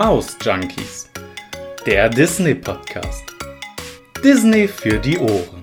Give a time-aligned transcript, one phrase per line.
[0.00, 1.10] Maus Junkies,
[1.84, 3.22] der Disney Podcast.
[4.24, 5.62] Disney für die Ohren.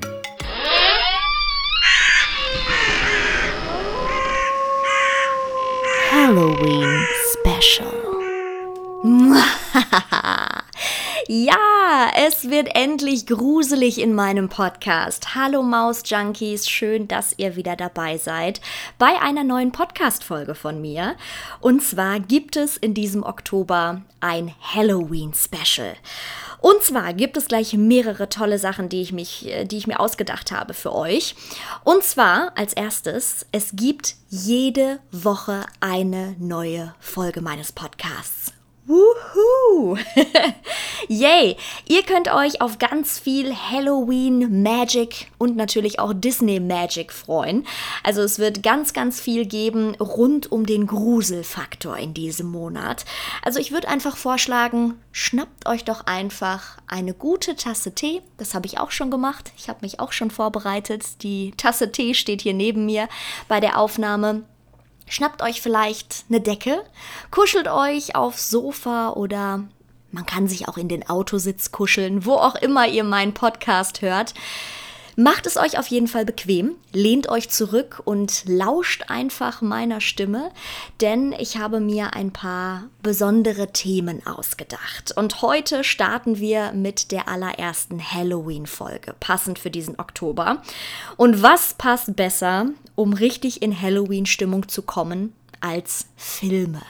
[6.12, 7.92] Halloween Special.
[11.30, 15.36] Ja, es wird endlich gruselig in meinem Podcast.
[15.36, 18.62] Hallo Maus Junkies, schön, dass ihr wieder dabei seid
[18.98, 21.18] bei einer neuen Podcast-Folge von mir.
[21.60, 25.98] Und zwar gibt es in diesem Oktober ein Halloween-Special.
[26.62, 30.54] Und zwar gibt es gleich mehrere tolle Sachen, die ich, mich, die ich mir ausgedacht
[30.54, 31.36] habe für euch.
[31.84, 38.57] Und zwar als erstes, es gibt jede Woche eine neue Folge meines Podcasts.
[38.88, 39.98] Wuhu!
[41.10, 41.58] Yay!
[41.90, 47.68] Ihr könnt euch auf ganz viel Halloween Magic und natürlich auch Disney Magic freuen.
[48.04, 53.04] Also es wird ganz, ganz viel geben rund um den Gruselfaktor in diesem Monat.
[53.44, 58.22] Also ich würde einfach vorschlagen, schnappt euch doch einfach eine gute Tasse Tee.
[58.38, 59.52] Das habe ich auch schon gemacht.
[59.58, 61.24] Ich habe mich auch schon vorbereitet.
[61.24, 63.10] Die Tasse Tee steht hier neben mir
[63.50, 64.44] bei der Aufnahme.
[65.08, 66.84] Schnappt euch vielleicht eine Decke,
[67.32, 69.64] kuschelt euch aufs Sofa oder
[70.12, 74.34] man kann sich auch in den Autositz kuscheln, wo auch immer ihr meinen Podcast hört.
[75.20, 80.52] Macht es euch auf jeden Fall bequem, lehnt euch zurück und lauscht einfach meiner Stimme,
[81.02, 85.18] denn ich habe mir ein paar besondere Themen ausgedacht.
[85.18, 90.62] Und heute starten wir mit der allerersten Halloween-Folge, passend für diesen Oktober.
[91.16, 96.84] Und was passt besser, um richtig in Halloween-Stimmung zu kommen, als Filme.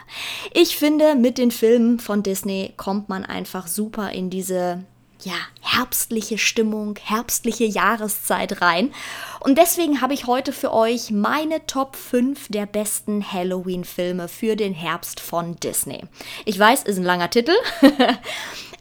[0.53, 4.83] Ich finde, mit den Filmen von Disney kommt man einfach super in diese
[5.27, 8.93] ja, herbstliche Stimmung, herbstliche Jahreszeit rein.
[9.41, 14.73] Und deswegen habe ich heute für euch meine Top 5 der besten Halloween-Filme für den
[14.73, 16.03] Herbst von Disney.
[16.45, 17.51] Ich weiß, ist ein langer Titel,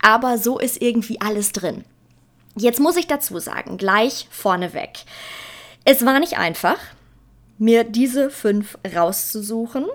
[0.00, 1.84] aber so ist irgendwie alles drin.
[2.54, 5.00] Jetzt muss ich dazu sagen, gleich vorneweg.
[5.84, 6.78] Es war nicht einfach,
[7.58, 9.86] mir diese fünf rauszusuchen.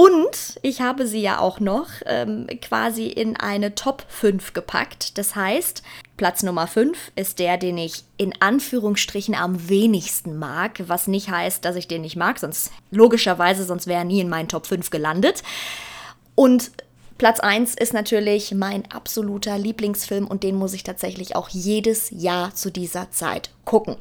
[0.00, 5.18] Und ich habe sie ja auch noch ähm, quasi in eine Top 5 gepackt.
[5.18, 5.82] Das heißt,
[6.16, 11.64] Platz Nummer 5 ist der, den ich in Anführungsstrichen am wenigsten mag, was nicht heißt,
[11.64, 14.88] dass ich den nicht mag, sonst logischerweise, sonst wäre er nie in meinen Top 5
[14.90, 15.42] gelandet.
[16.36, 16.70] Und
[17.18, 22.54] Platz 1 ist natürlich mein absoluter Lieblingsfilm und den muss ich tatsächlich auch jedes Jahr
[22.54, 23.96] zu dieser Zeit gucken.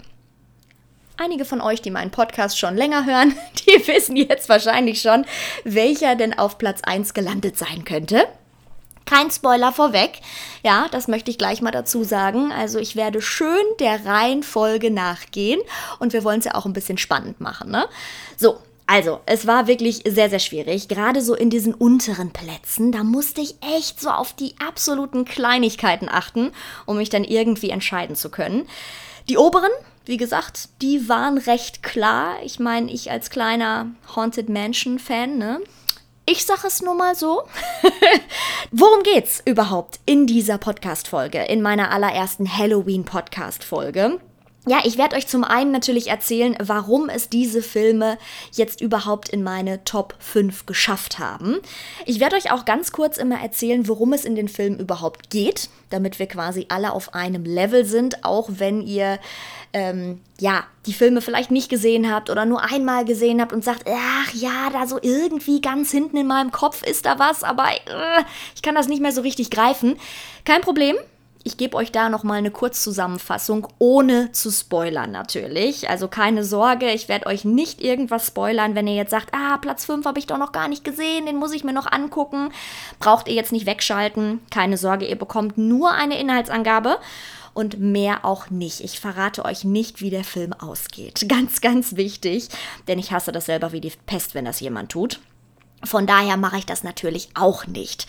[1.20, 3.36] Einige von euch, die meinen Podcast schon länger hören,
[3.68, 5.26] die wissen jetzt wahrscheinlich schon,
[5.64, 8.28] welcher denn auf Platz 1 gelandet sein könnte.
[9.06, 10.20] Kein Spoiler vorweg.
[10.64, 12.52] Ja, das möchte ich gleich mal dazu sagen.
[12.52, 15.60] Also ich werde schön der Reihenfolge nachgehen
[15.98, 17.72] und wir wollen es ja auch ein bisschen spannend machen.
[17.72, 17.88] Ne?
[18.36, 20.88] So, also, es war wirklich sehr, sehr schwierig.
[20.88, 26.10] Gerade so in diesen unteren Plätzen, da musste ich echt so auf die absoluten Kleinigkeiten
[26.10, 26.52] achten,
[26.86, 28.68] um mich dann irgendwie entscheiden zu können.
[29.28, 29.72] Die oberen,
[30.08, 32.36] wie gesagt, die waren recht klar.
[32.44, 35.62] Ich meine, ich als kleiner Haunted Mansion-Fan, ne?
[36.26, 37.44] Ich sage es nur mal so.
[38.72, 44.20] Worum geht's überhaupt in dieser Podcast-Folge, in meiner allerersten Halloween-Podcast-Folge?
[44.70, 48.18] Ja, ich werde euch zum einen natürlich erzählen, warum es diese Filme
[48.52, 51.60] jetzt überhaupt in meine Top 5 geschafft haben.
[52.06, 55.70] Ich werde euch auch ganz kurz immer erzählen, worum es in den Filmen überhaupt geht,
[55.90, 59.20] damit wir quasi alle auf einem Level sind, auch wenn ihr
[59.74, 63.86] ähm, ja die Filme vielleicht nicht gesehen habt oder nur einmal gesehen habt und sagt,
[63.88, 68.24] ach ja, da so irgendwie ganz hinten in meinem Kopf ist da was, aber äh,
[68.56, 69.98] ich kann das nicht mehr so richtig greifen.
[70.46, 70.96] Kein Problem.
[71.44, 75.90] Ich gebe euch da nochmal eine Kurzzusammenfassung, ohne zu spoilern natürlich.
[75.90, 79.86] Also keine Sorge, ich werde euch nicht irgendwas spoilern, wenn ihr jetzt sagt, ah, Platz
[79.86, 82.50] 5 habe ich doch noch gar nicht gesehen, den muss ich mir noch angucken.
[83.00, 84.42] Braucht ihr jetzt nicht wegschalten.
[84.52, 86.98] Keine Sorge, ihr bekommt nur eine Inhaltsangabe
[87.58, 88.82] und mehr auch nicht.
[88.82, 91.26] Ich verrate euch nicht, wie der Film ausgeht.
[91.28, 92.50] Ganz, ganz wichtig,
[92.88, 95.20] denn ich hasse das selber wie die Pest, wenn das jemand tut.
[95.84, 98.08] Von daher mache ich das natürlich auch nicht.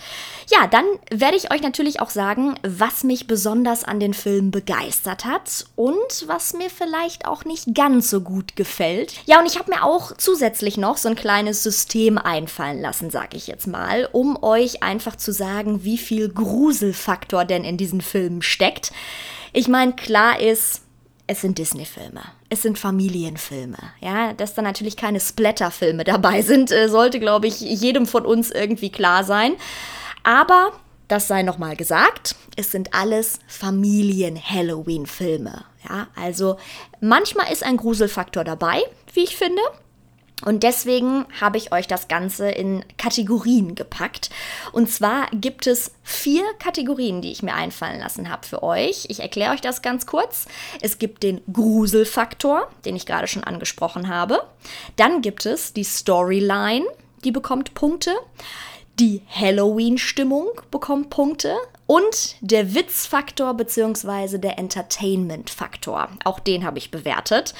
[0.49, 5.23] Ja, dann werde ich euch natürlich auch sagen, was mich besonders an den Film begeistert
[5.23, 9.13] hat und was mir vielleicht auch nicht ganz so gut gefällt.
[9.25, 13.37] Ja, und ich habe mir auch zusätzlich noch so ein kleines System einfallen lassen, sage
[13.37, 18.41] ich jetzt mal, um euch einfach zu sagen, wie viel Gruselfaktor denn in diesen Filmen
[18.41, 18.91] steckt.
[19.53, 20.81] Ich meine, klar ist,
[21.27, 22.21] es sind Disney-Filme.
[22.49, 23.77] Es sind Familienfilme.
[24.01, 28.51] Ja, dass da natürlich keine Splatter-Filme dabei sind, äh, sollte, glaube ich, jedem von uns
[28.51, 29.53] irgendwie klar sein.
[30.23, 30.71] Aber
[31.07, 35.63] das sei nochmal gesagt, es sind alles Familien-Halloween-Filme.
[35.87, 36.57] Ja, also
[37.01, 38.81] manchmal ist ein Gruselfaktor dabei,
[39.13, 39.61] wie ich finde.
[40.45, 44.29] Und deswegen habe ich euch das Ganze in Kategorien gepackt.
[44.71, 49.05] Und zwar gibt es vier Kategorien, die ich mir einfallen lassen habe für euch.
[49.09, 50.47] Ich erkläre euch das ganz kurz.
[50.81, 54.41] Es gibt den Gruselfaktor, den ich gerade schon angesprochen habe.
[54.95, 56.85] Dann gibt es die Storyline,
[57.23, 58.15] die bekommt Punkte.
[58.99, 61.55] Die Halloween-Stimmung bekommt Punkte
[61.85, 64.37] und der Witzfaktor bzw.
[64.37, 66.09] der Entertainment-Faktor.
[66.25, 67.53] Auch den habe ich bewertet.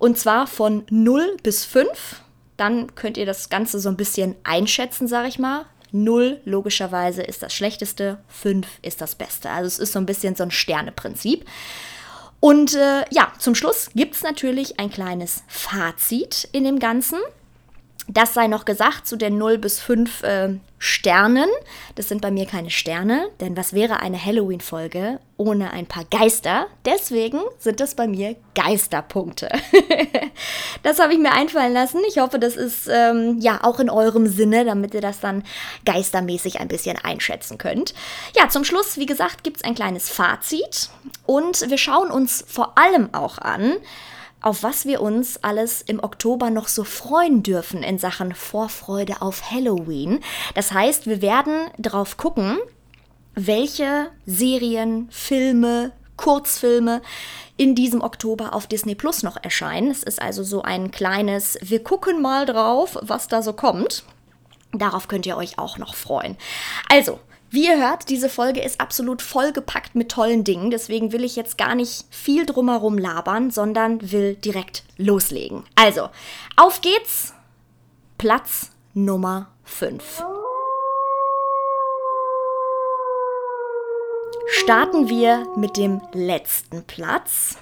[0.00, 2.22] Und zwar von 0 bis 5.
[2.56, 5.66] Dann könnt ihr das Ganze so ein bisschen einschätzen, sage ich mal.
[5.92, 9.50] 0 logischerweise ist das Schlechteste, 5 ist das Beste.
[9.50, 11.44] Also es ist so ein bisschen so ein Sterneprinzip.
[12.40, 17.18] Und äh, ja, zum Schluss gibt es natürlich ein kleines Fazit in dem Ganzen.
[18.08, 20.48] Das sei noch gesagt zu den 0 bis 5 äh,
[20.78, 21.48] Sternen.
[21.94, 26.66] Das sind bei mir keine Sterne, denn was wäre eine Halloween-Folge ohne ein paar Geister?
[26.84, 29.48] Deswegen sind das bei mir Geisterpunkte.
[30.82, 32.00] das habe ich mir einfallen lassen.
[32.08, 35.44] Ich hoffe, das ist ähm, ja auch in eurem Sinne, damit ihr das dann
[35.84, 37.94] geistermäßig ein bisschen einschätzen könnt.
[38.34, 40.88] Ja, zum Schluss, wie gesagt, gibt es ein kleines Fazit
[41.26, 43.74] und wir schauen uns vor allem auch an,
[44.40, 49.50] auf was wir uns alles im Oktober noch so freuen dürfen in Sachen Vorfreude auf
[49.50, 50.20] Halloween.
[50.54, 52.58] Das heißt, wir werden drauf gucken,
[53.34, 57.00] welche Serien, Filme, Kurzfilme
[57.56, 59.90] in diesem Oktober auf Disney Plus noch erscheinen.
[59.90, 64.04] Es ist also so ein kleines, wir gucken mal drauf, was da so kommt.
[64.72, 66.36] Darauf könnt ihr euch auch noch freuen.
[66.88, 67.18] Also,
[67.50, 71.58] wie ihr hört, diese Folge ist absolut vollgepackt mit tollen Dingen, deswegen will ich jetzt
[71.58, 75.64] gar nicht viel drumherum labern, sondern will direkt loslegen.
[75.74, 76.10] Also,
[76.56, 77.34] auf geht's!
[78.18, 80.22] Platz Nummer 5.
[84.46, 87.56] Starten wir mit dem letzten Platz.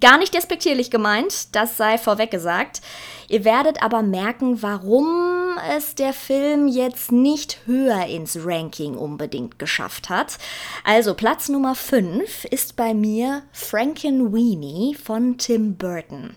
[0.00, 2.80] Gar nicht despektierlich gemeint, das sei vorweg gesagt.
[3.28, 10.08] Ihr werdet aber merken, warum es der Film jetzt nicht höher ins Ranking unbedingt geschafft
[10.08, 10.38] hat.
[10.84, 16.36] Also Platz Nummer 5 ist bei mir Frankenweenie von Tim Burton.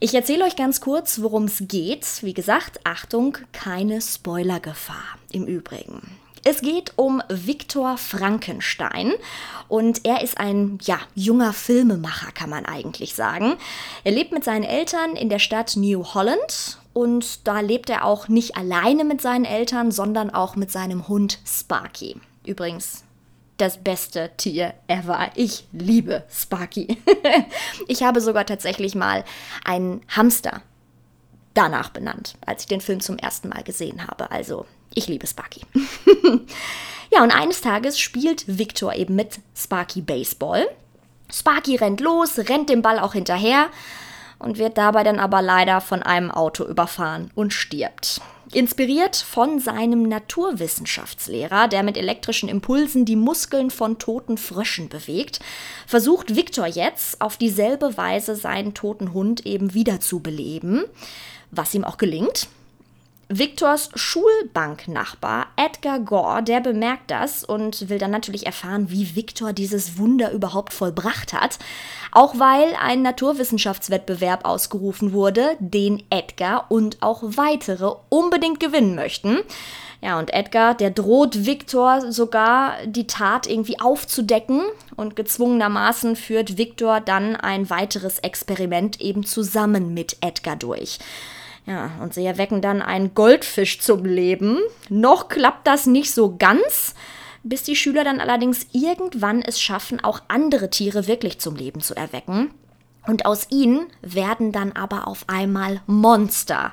[0.00, 2.06] Ich erzähle euch ganz kurz, worum es geht.
[2.22, 6.23] Wie gesagt, Achtung, keine Spoilergefahr im Übrigen.
[6.46, 9.14] Es geht um Viktor Frankenstein
[9.68, 13.54] und er ist ein ja, junger Filmemacher, kann man eigentlich sagen.
[14.04, 18.28] Er lebt mit seinen Eltern in der Stadt New Holland und da lebt er auch
[18.28, 22.20] nicht alleine mit seinen Eltern, sondern auch mit seinem Hund Sparky.
[22.44, 23.04] Übrigens,
[23.56, 25.30] das beste Tier ever.
[25.36, 26.98] Ich liebe Sparky.
[27.88, 29.24] ich habe sogar tatsächlich mal
[29.64, 30.60] einen Hamster
[31.54, 34.30] danach benannt, als ich den Film zum ersten Mal gesehen habe.
[34.30, 35.62] Also ich liebe Sparky.
[37.12, 40.66] ja, und eines Tages spielt Victor eben mit Sparky Baseball.
[41.32, 43.68] Sparky rennt los, rennt dem Ball auch hinterher
[44.38, 48.20] und wird dabei dann aber leider von einem Auto überfahren und stirbt.
[48.52, 55.40] Inspiriert von seinem Naturwissenschaftslehrer, der mit elektrischen Impulsen die Muskeln von toten Fröschen bewegt,
[55.86, 60.84] versucht Victor jetzt auf dieselbe Weise seinen toten Hund eben wiederzubeleben,
[61.50, 62.48] was ihm auch gelingt.
[63.28, 69.98] Victors Schulbanknachbar Edgar Gore, der bemerkt das und will dann natürlich erfahren, wie Victor dieses
[69.98, 71.58] Wunder überhaupt vollbracht hat.
[72.12, 79.38] Auch weil ein Naturwissenschaftswettbewerb ausgerufen wurde, den Edgar und auch weitere unbedingt gewinnen möchten.
[80.02, 84.60] Ja, und Edgar, der droht Victor sogar die Tat irgendwie aufzudecken
[84.96, 90.98] und gezwungenermaßen führt Victor dann ein weiteres Experiment eben zusammen mit Edgar durch.
[91.66, 94.58] Ja, und sie erwecken dann einen Goldfisch zum Leben.
[94.90, 96.94] Noch klappt das nicht so ganz,
[97.42, 101.94] bis die Schüler dann allerdings irgendwann es schaffen, auch andere Tiere wirklich zum Leben zu
[101.94, 102.50] erwecken.
[103.06, 106.72] Und aus ihnen werden dann aber auf einmal Monster.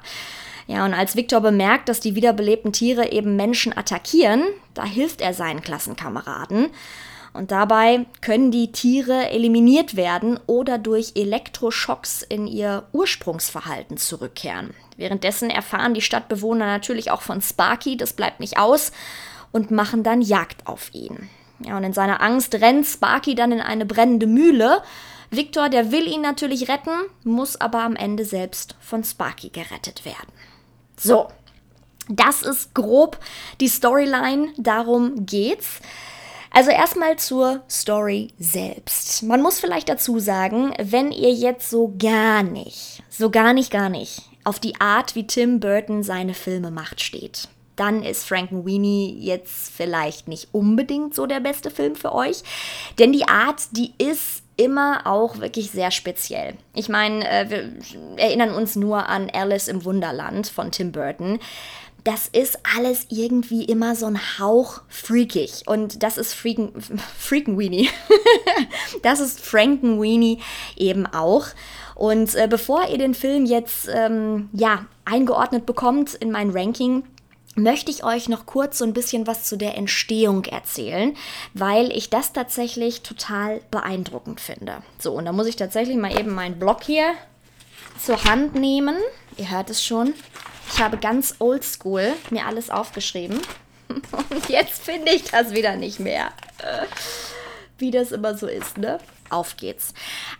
[0.68, 4.44] Ja, und als Victor bemerkt, dass die wiederbelebten Tiere eben Menschen attackieren,
[4.74, 6.68] da hilft er seinen Klassenkameraden.
[7.34, 14.74] Und dabei können die Tiere eliminiert werden oder durch Elektroschocks in ihr Ursprungsverhalten zurückkehren.
[14.98, 18.92] Währenddessen erfahren die Stadtbewohner natürlich auch von Sparky, das bleibt nicht aus,
[19.52, 21.30] und machen dann Jagd auf ihn.
[21.60, 24.82] Ja, und in seiner Angst rennt Sparky dann in eine brennende Mühle.
[25.30, 26.92] Victor, der will ihn natürlich retten,
[27.24, 30.34] muss aber am Ende selbst von Sparky gerettet werden.
[30.98, 31.30] So,
[32.10, 33.20] das ist grob
[33.62, 35.80] die Storyline, darum geht's.
[36.54, 39.24] Also erstmal zur Story selbst.
[39.24, 43.90] Man muss vielleicht dazu sagen, wenn ihr jetzt so gar nicht, so gar nicht, gar
[43.90, 49.72] nicht auf die Art, wie Tim Burton seine Filme macht, steht, dann ist Frankenweenie jetzt
[49.74, 52.44] vielleicht nicht unbedingt so der beste Film für euch.
[53.00, 56.56] Denn die Art, die ist immer auch wirklich sehr speziell.
[56.76, 61.40] Ich meine, äh, wir erinnern uns nur an Alice im Wunderland von Tim Burton
[62.04, 65.64] das ist alles irgendwie immer so ein Hauch freakig.
[65.68, 66.74] Und das ist Freaken,
[67.18, 67.90] Freakenweenie.
[69.04, 70.40] das ist Frankenweenie
[70.78, 71.48] eben auch.
[71.96, 77.04] Und äh, bevor ihr den Film jetzt ähm, ja, eingeordnet bekommt in mein Ranking,
[77.56, 81.16] möchte ich euch noch kurz so ein bisschen was zu der Entstehung erzählen,
[81.54, 84.78] weil ich das tatsächlich total beeindruckend finde.
[84.98, 87.14] So, und da muss ich tatsächlich mal eben meinen Block hier
[88.00, 88.96] zur Hand nehmen.
[89.38, 90.14] Ihr hört es schon.
[90.74, 93.40] Ich habe ganz oldschool mir alles aufgeschrieben.
[93.90, 96.32] Und jetzt finde ich das wieder nicht mehr.
[97.78, 99.00] Wie das immer so ist, ne?
[99.30, 99.94] Auf geht's.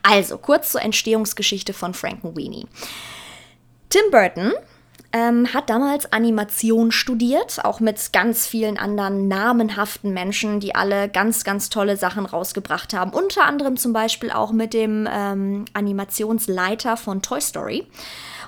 [0.04, 2.68] Also, kurz zur Entstehungsgeschichte von Frankenweenie.
[3.90, 4.54] Tim Burton
[5.14, 11.44] ähm, hat damals Animation studiert, auch mit ganz vielen anderen namenhaften Menschen, die alle ganz,
[11.44, 13.12] ganz tolle Sachen rausgebracht haben.
[13.12, 17.88] Unter anderem zum Beispiel auch mit dem ähm, Animationsleiter von Toy Story.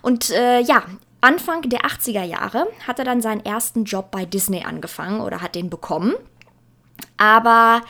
[0.02, 0.84] Und äh, ja,
[1.24, 5.56] Anfang der 80er Jahre hat er dann seinen ersten Job bei Disney angefangen oder hat
[5.56, 6.14] den bekommen.
[7.16, 7.82] Aber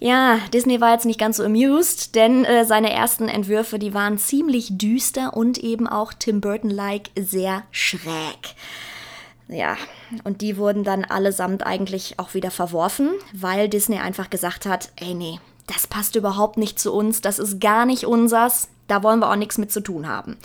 [0.00, 4.18] ja, Disney war jetzt nicht ganz so amused, denn äh, seine ersten Entwürfe, die waren
[4.18, 8.56] ziemlich düster und eben auch Tim Burton-like sehr schräg.
[9.46, 9.76] Ja,
[10.24, 15.14] und die wurden dann allesamt eigentlich auch wieder verworfen, weil Disney einfach gesagt hat, ey
[15.14, 15.38] nee,
[15.68, 19.36] das passt überhaupt nicht zu uns, das ist gar nicht unsers, da wollen wir auch
[19.36, 20.36] nichts mit zu tun haben.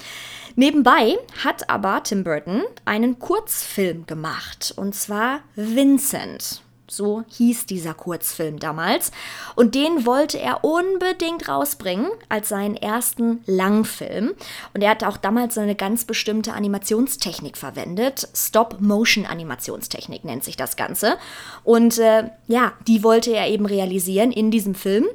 [0.55, 6.61] Nebenbei hat aber Tim Burton einen Kurzfilm gemacht, und zwar Vincent.
[6.91, 9.11] So hieß dieser Kurzfilm damals.
[9.55, 14.33] Und den wollte er unbedingt rausbringen als seinen ersten Langfilm.
[14.73, 18.27] Und er hatte auch damals eine ganz bestimmte Animationstechnik verwendet.
[18.33, 21.17] Stop-Motion-Animationstechnik nennt sich das Ganze.
[21.63, 25.05] Und äh, ja, die wollte er eben realisieren in diesem Film.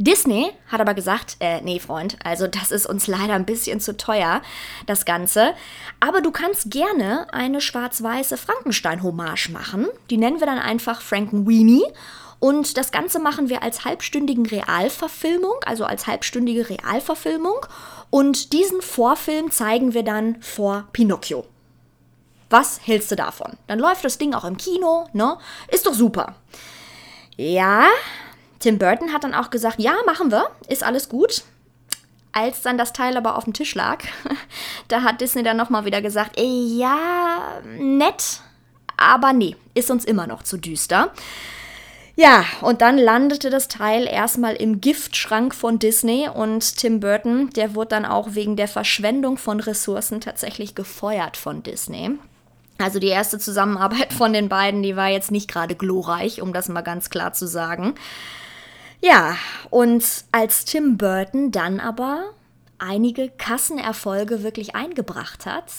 [0.00, 3.98] Disney hat aber gesagt, äh, nee, Freund, also das ist uns leider ein bisschen zu
[3.98, 4.40] teuer,
[4.86, 5.52] das Ganze.
[6.00, 9.88] Aber du kannst gerne eine schwarz-weiße Frankenstein-Hommage machen.
[10.08, 11.84] Die nennen wir dann einfach Frankenweenie.
[12.38, 17.58] Und das Ganze machen wir als halbstündigen Realverfilmung, also als halbstündige Realverfilmung.
[18.08, 21.44] Und diesen Vorfilm zeigen wir dann vor Pinocchio.
[22.48, 23.52] Was hältst du davon?
[23.66, 25.36] Dann läuft das Ding auch im Kino, ne?
[25.68, 26.36] Ist doch super.
[27.36, 27.86] Ja,
[28.60, 31.42] Tim Burton hat dann auch gesagt, ja, machen wir, ist alles gut.
[32.32, 34.04] Als dann das Teil aber auf dem Tisch lag,
[34.88, 38.40] da hat Disney dann nochmal wieder gesagt, ey, ja, nett,
[38.96, 41.10] aber nee, ist uns immer noch zu düster.
[42.16, 47.74] Ja, und dann landete das Teil erstmal im Giftschrank von Disney und Tim Burton, der
[47.74, 52.10] wurde dann auch wegen der Verschwendung von Ressourcen tatsächlich gefeuert von Disney.
[52.76, 56.68] Also die erste Zusammenarbeit von den beiden, die war jetzt nicht gerade glorreich, um das
[56.68, 57.94] mal ganz klar zu sagen.
[59.02, 59.36] Ja,
[59.70, 62.30] und als Tim Burton dann aber
[62.78, 65.72] einige Kassenerfolge wirklich eingebracht hat,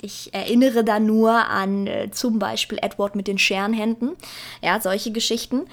[0.00, 4.16] ich erinnere da nur an äh, zum Beispiel Edward mit den Scherenhänden,
[4.62, 5.66] ja, solche Geschichten.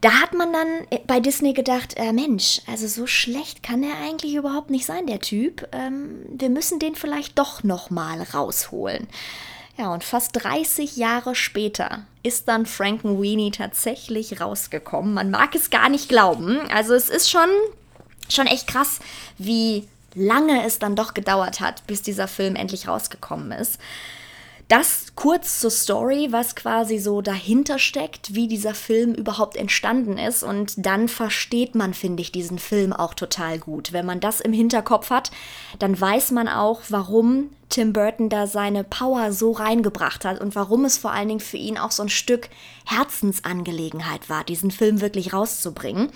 [0.00, 4.34] Da hat man dann bei Disney gedacht, äh, Mensch, also so schlecht kann er eigentlich
[4.34, 5.68] überhaupt nicht sein, der Typ.
[5.72, 9.08] Ähm, wir müssen den vielleicht doch noch mal rausholen.
[9.80, 15.14] Ja, und fast 30 Jahre später ist dann Frankenweenie tatsächlich rausgekommen.
[15.14, 16.60] Man mag es gar nicht glauben.
[16.70, 17.48] Also es ist schon,
[18.28, 19.00] schon echt krass,
[19.38, 23.78] wie lange es dann doch gedauert hat, bis dieser Film endlich rausgekommen ist.
[24.70, 30.44] Das kurz zur Story, was quasi so dahinter steckt, wie dieser Film überhaupt entstanden ist.
[30.44, 33.92] Und dann versteht man, finde ich, diesen Film auch total gut.
[33.92, 35.32] Wenn man das im Hinterkopf hat,
[35.80, 40.84] dann weiß man auch, warum Tim Burton da seine Power so reingebracht hat und warum
[40.84, 42.48] es vor allen Dingen für ihn auch so ein Stück
[42.86, 46.12] Herzensangelegenheit war, diesen Film wirklich rauszubringen.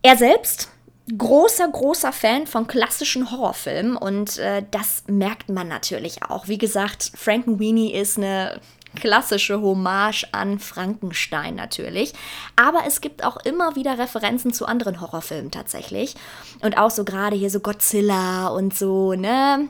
[0.00, 0.70] Er selbst
[1.16, 6.48] großer, großer Fan von klassischen Horrorfilmen und äh, das merkt man natürlich auch.
[6.48, 8.60] Wie gesagt, Frankenweenie ist eine
[8.94, 12.12] klassische Hommage an Frankenstein natürlich.
[12.56, 16.14] Aber es gibt auch immer wieder Referenzen zu anderen Horrorfilmen tatsächlich.
[16.60, 19.68] Und auch so gerade hier so Godzilla und so, ne?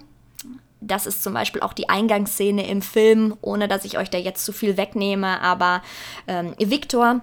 [0.80, 4.44] Das ist zum Beispiel auch die Eingangsszene im Film, ohne dass ich euch da jetzt
[4.44, 5.40] zu viel wegnehme.
[5.40, 5.80] Aber
[6.26, 7.20] ähm, Victor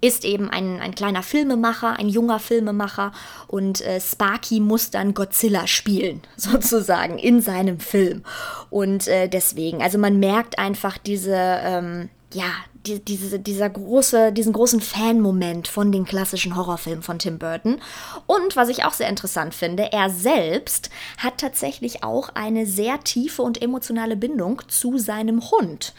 [0.00, 3.12] ist eben ein, ein kleiner Filmemacher, ein junger Filmemacher
[3.46, 8.22] und äh, Sparky muss dann Godzilla spielen, sozusagen, in seinem Film.
[8.70, 12.50] Und äh, deswegen, also man merkt einfach diese, ähm, ja,
[12.86, 17.80] die, diese, dieser große, diesen großen Fan-Moment von den klassischen Horrorfilmen von Tim Burton.
[18.26, 23.42] Und was ich auch sehr interessant finde, er selbst hat tatsächlich auch eine sehr tiefe
[23.42, 25.92] und emotionale Bindung zu seinem Hund.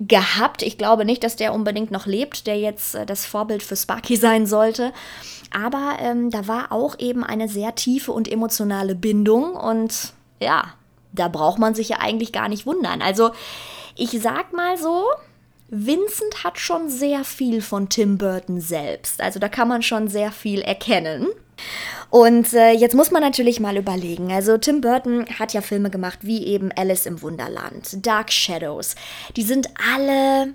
[0.00, 0.62] Gehabt.
[0.62, 4.16] Ich glaube nicht, dass der unbedingt noch lebt, der jetzt äh, das Vorbild für Sparky
[4.16, 4.92] sein sollte.
[5.52, 10.74] Aber ähm, da war auch eben eine sehr tiefe und emotionale Bindung und ja,
[11.12, 13.02] da braucht man sich ja eigentlich gar nicht wundern.
[13.02, 13.30] Also
[13.94, 15.04] ich sag mal so,
[15.68, 19.20] Vincent hat schon sehr viel von Tim Burton selbst.
[19.20, 21.28] Also da kann man schon sehr viel erkennen.
[22.10, 24.32] Und äh, jetzt muss man natürlich mal überlegen.
[24.32, 28.94] Also Tim Burton hat ja Filme gemacht wie eben Alice im Wunderland, Dark Shadows.
[29.36, 30.52] Die sind alle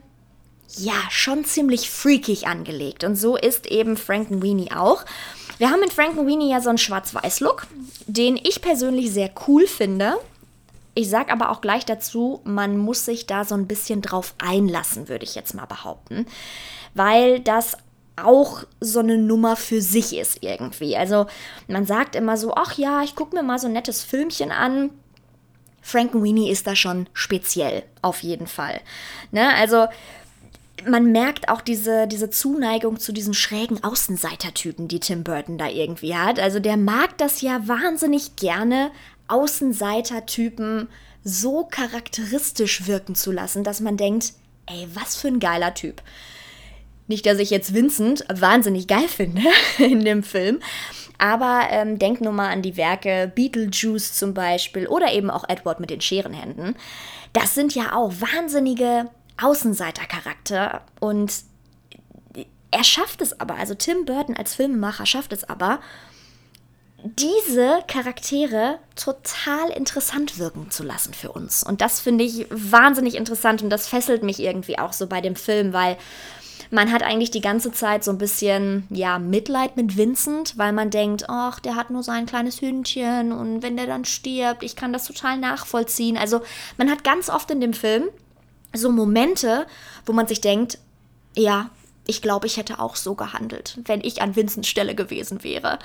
[0.78, 3.04] ja schon ziemlich freakig angelegt.
[3.04, 5.04] Und so ist eben Frankenweenie auch.
[5.58, 7.66] Wir haben in Frankenweenie ja so einen Schwarz-Weiß-Look,
[8.06, 10.18] den ich persönlich sehr cool finde.
[10.94, 15.10] Ich sage aber auch gleich dazu, man muss sich da so ein bisschen drauf einlassen,
[15.10, 16.26] würde ich jetzt mal behaupten.
[16.94, 17.78] Weil das
[18.18, 20.98] auch so eine Nummer für sich ist irgendwie.
[20.98, 21.28] Also
[21.68, 24.90] man sagt immer so, ach ja, ich gucke mir mal so ein nettes Filmchen an.
[25.82, 28.82] Frankenweenie ist da schon speziell, auf jeden Fall.
[29.32, 29.54] Ne?
[29.56, 29.88] Also
[30.86, 36.16] man merkt auch diese, diese Zuneigung zu diesen schrägen Außenseitertypen, die Tim Burton da irgendwie
[36.16, 36.40] hat.
[36.40, 38.92] Also der mag das ja wahnsinnig gerne,
[39.28, 40.88] Außenseitertypen
[41.24, 44.34] so charakteristisch wirken zu lassen, dass man denkt,
[44.66, 46.02] ey, was für ein geiler Typ.
[47.08, 49.42] Nicht, dass ich jetzt Vincent wahnsinnig geil finde
[49.78, 50.60] in dem Film,
[51.18, 55.80] aber ähm, denk nur mal an die Werke Beetlejuice zum Beispiel oder eben auch Edward
[55.80, 56.76] mit den Scherenhänden.
[57.34, 59.10] Das sind ja auch wahnsinnige
[59.42, 61.32] Außenseitercharakter und
[62.72, 65.80] er schafft es aber, also Tim Burton als Filmemacher schafft es aber,
[67.04, 71.64] diese Charaktere total interessant wirken zu lassen für uns.
[71.64, 75.36] Und das finde ich wahnsinnig interessant und das fesselt mich irgendwie auch so bei dem
[75.36, 75.98] Film, weil
[76.72, 80.90] man hat eigentlich die ganze Zeit so ein bisschen, ja, Mitleid mit Vincent, weil man
[80.90, 84.94] denkt, ach, der hat nur sein kleines Hündchen und wenn der dann stirbt, ich kann
[84.94, 86.18] das total nachvollziehen.
[86.18, 86.42] Also
[86.78, 88.04] man hat ganz oft in dem Film
[88.74, 89.66] so Momente,
[90.06, 90.78] wo man sich denkt,
[91.36, 91.70] ja,
[92.08, 95.78] ich glaube, ich hätte auch so gehandelt, wenn ich an Vincents Stelle gewesen wäre.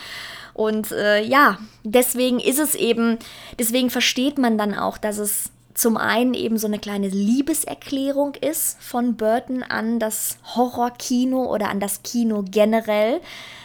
[0.54, 3.18] Und äh, ja, deswegen ist es eben,
[3.58, 8.80] deswegen versteht man dann auch, dass es zum einen eben so eine kleine Liebeserklärung ist
[8.82, 13.20] von Burton an das Horrorkino oder an das Kino generell.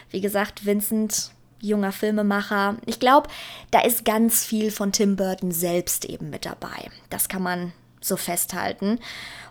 [0.10, 2.78] Wie gesagt, Vincent, junger Filmemacher.
[2.86, 3.30] Ich glaube,
[3.72, 6.90] da ist ganz viel von Tim Burton selbst eben mit dabei.
[7.10, 9.00] Das kann man so festhalten.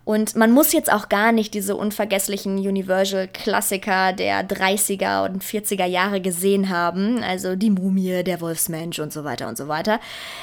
[0.04, 6.20] Und man muss jetzt auch gar nicht diese unvergesslichen Universal-Klassiker der 30er und 40er Jahre
[6.20, 9.98] gesehen haben, also die Mumie, der Wolfsmensch und so weiter und so weiter.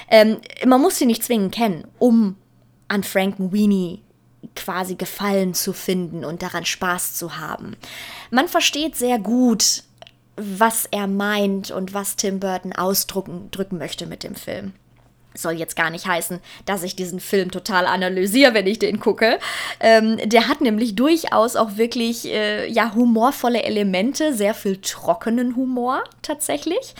[0.10, 2.36] Ähm, man muss sie nicht zwingend kennen, um
[2.90, 4.02] an Frankenweenie
[4.54, 7.78] quasi Gefallen zu finden und daran Spaß zu haben.
[8.32, 9.84] Man versteht sehr gut,
[10.36, 14.74] was er meint und was Tim Burton ausdrücken drücken möchte mit dem Film
[15.34, 19.40] soll jetzt gar nicht heißen, dass ich diesen Film total analysiere, wenn ich den gucke.
[19.80, 26.04] Ähm, der hat nämlich durchaus auch wirklich äh, ja humorvolle Elemente, sehr viel trockenen Humor
[26.22, 26.96] tatsächlich.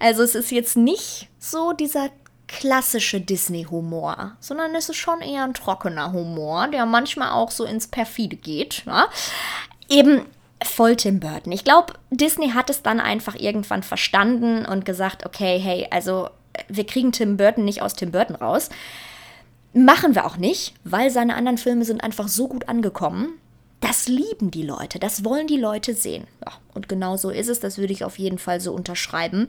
[0.00, 2.10] Also es ist jetzt nicht so dieser
[2.48, 7.88] klassische Disney-Humor, sondern es ist schon eher ein trockener Humor, der manchmal auch so ins
[7.88, 8.84] Perfide geht.
[8.86, 9.08] Ja?
[9.88, 10.26] Eben
[10.62, 11.52] voll Tim Burton.
[11.52, 16.28] Ich glaube, Disney hat es dann einfach irgendwann verstanden und gesagt, okay, hey, also
[16.68, 18.68] wir kriegen Tim Burton nicht aus Tim Burton raus.
[19.72, 23.34] Machen wir auch nicht, weil seine anderen Filme sind einfach so gut angekommen.
[23.80, 26.26] Das lieben die Leute, das wollen die Leute sehen.
[26.44, 29.48] Ja, und genau so ist es, das würde ich auf jeden Fall so unterschreiben.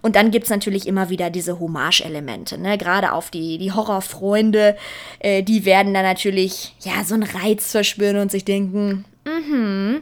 [0.00, 2.78] Und dann gibt es natürlich immer wieder diese Hommage-Elemente, ne?
[2.78, 4.76] gerade auf die, die Horrorfreunde,
[5.18, 10.00] äh, die werden dann natürlich ja so einen Reiz verspüren und sich denken, mhm,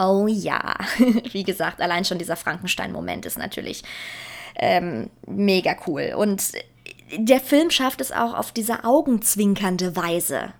[0.00, 0.74] oh ja.
[1.32, 3.84] Wie gesagt, allein schon dieser Frankenstein-Moment ist natürlich
[4.58, 6.14] ähm, mega cool.
[6.16, 6.42] Und
[7.16, 10.52] der Film schafft es auch auf diese augenzwinkernde Weise,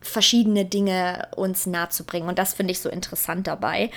[0.00, 2.28] verschiedene Dinge uns nahezubringen.
[2.28, 3.90] Und das finde ich so interessant dabei.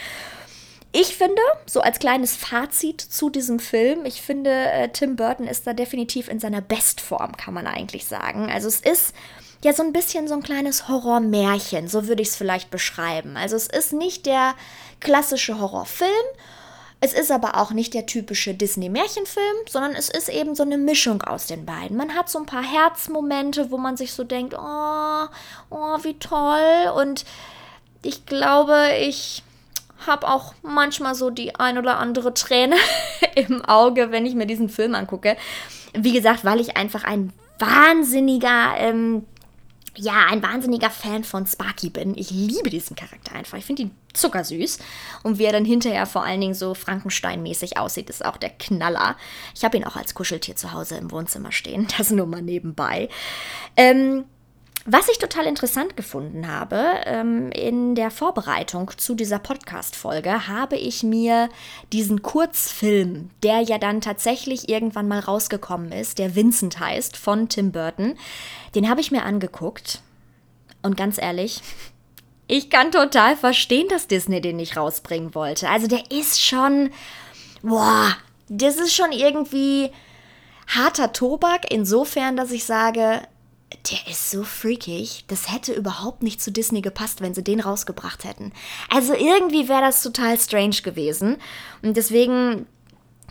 [0.94, 5.66] Ich finde, so als kleines Fazit zu diesem Film, ich finde, äh, Tim Burton ist
[5.66, 8.52] da definitiv in seiner Bestform, kann man eigentlich sagen.
[8.52, 9.16] Also es ist
[9.64, 13.38] ja so ein bisschen so ein kleines Horrormärchen, so würde ich es vielleicht beschreiben.
[13.38, 14.54] Also es ist nicht der
[15.00, 16.10] klassische Horrorfilm
[17.04, 21.24] es ist aber auch nicht der typische Disney-Märchenfilm, sondern es ist eben so eine Mischung
[21.24, 21.98] aus den beiden.
[21.98, 25.26] Man hat so ein paar Herzmomente, wo man sich so denkt, oh,
[25.72, 26.92] oh, wie toll.
[26.96, 27.26] Und
[28.04, 29.42] ich glaube, ich
[30.06, 32.76] habe auch manchmal so die ein oder andere Träne
[33.36, 35.38] im Auge, wenn ich mir diesen Film angucke.
[35.94, 39.26] Wie gesagt, weil ich einfach ein wahnsinniger ähm,
[39.98, 42.18] ja, ein wahnsinniger Fan von Sparky bin.
[42.18, 43.58] Ich liebe diesen Charakter einfach.
[43.58, 44.80] Ich finde ihn zuckersüß.
[45.24, 49.18] Und wie er dann hinterher vor allen Dingen so Frankenstein-mäßig aussieht, ist auch der Knaller.
[49.54, 51.88] Ich habe ihn auch als Kuscheltier zu Hause im Wohnzimmer stehen.
[51.98, 53.10] Das nur mal nebenbei.
[53.78, 54.24] Ähm,
[54.86, 61.04] Was ich total interessant gefunden habe, ähm, in der Vorbereitung zu dieser Podcast-Folge habe ich
[61.04, 61.50] mir
[61.94, 67.72] diesen Kurzfilm, der ja dann tatsächlich irgendwann mal rausgekommen ist, der Vincent heißt, von Tim
[67.72, 68.18] Burton,
[68.74, 70.02] den habe ich mir angeguckt.
[70.82, 71.62] Und ganz ehrlich,
[72.48, 75.70] ich kann total verstehen, dass Disney den nicht rausbringen wollte.
[75.70, 76.90] Also der ist schon,
[77.62, 78.18] boah,
[78.50, 79.92] das ist schon irgendwie
[80.66, 83.22] harter Tobak, insofern, dass ich sage,
[83.90, 85.26] der ist so freakig.
[85.28, 88.52] Das hätte überhaupt nicht zu Disney gepasst, wenn sie den rausgebracht hätten.
[88.90, 91.38] Also irgendwie wäre das total strange gewesen.
[91.82, 92.66] Und deswegen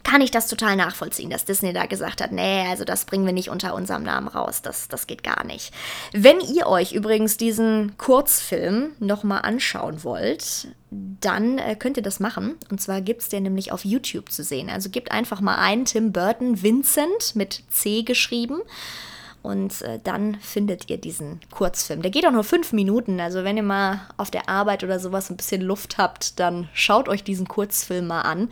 [0.03, 3.35] kann ich das total nachvollziehen, dass Disney da gesagt hat, nee, also das bringen wir
[3.35, 5.75] nicht unter unserem Namen raus, das, das geht gar nicht.
[6.13, 12.57] Wenn ihr euch übrigens diesen Kurzfilm nochmal anschauen wollt, dann äh, könnt ihr das machen.
[12.71, 14.71] Und zwar gibt es den nämlich auf YouTube zu sehen.
[14.71, 18.63] Also gebt einfach mal ein Tim Burton Vincent mit C geschrieben
[19.43, 22.03] und äh, dann findet ihr diesen Kurzfilm.
[22.03, 23.21] Der geht auch nur fünf Minuten.
[23.21, 27.09] Also wenn ihr mal auf der Arbeit oder sowas ein bisschen Luft habt, dann schaut
[27.09, 28.51] euch diesen Kurzfilm mal an.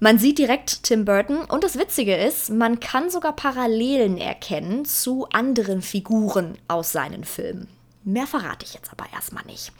[0.00, 5.26] Man sieht direkt Tim Burton und das Witzige ist, man kann sogar Parallelen erkennen zu
[5.32, 7.66] anderen Figuren aus seinen Filmen.
[8.04, 9.72] Mehr verrate ich jetzt aber erstmal nicht.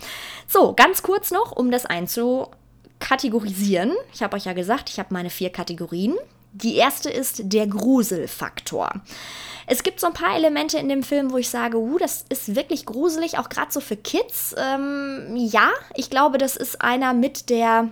[0.48, 3.92] So, ganz kurz noch, um das einzukategorisieren.
[4.12, 6.16] Ich habe euch ja gesagt, ich habe meine vier Kategorien.
[6.52, 8.90] Die erste ist der Gruselfaktor.
[9.66, 12.56] Es gibt so ein paar Elemente in dem Film, wo ich sage, uh, das ist
[12.56, 14.54] wirklich gruselig, auch gerade so für Kids.
[14.56, 17.90] Ähm, ja, ich glaube, das ist einer mit der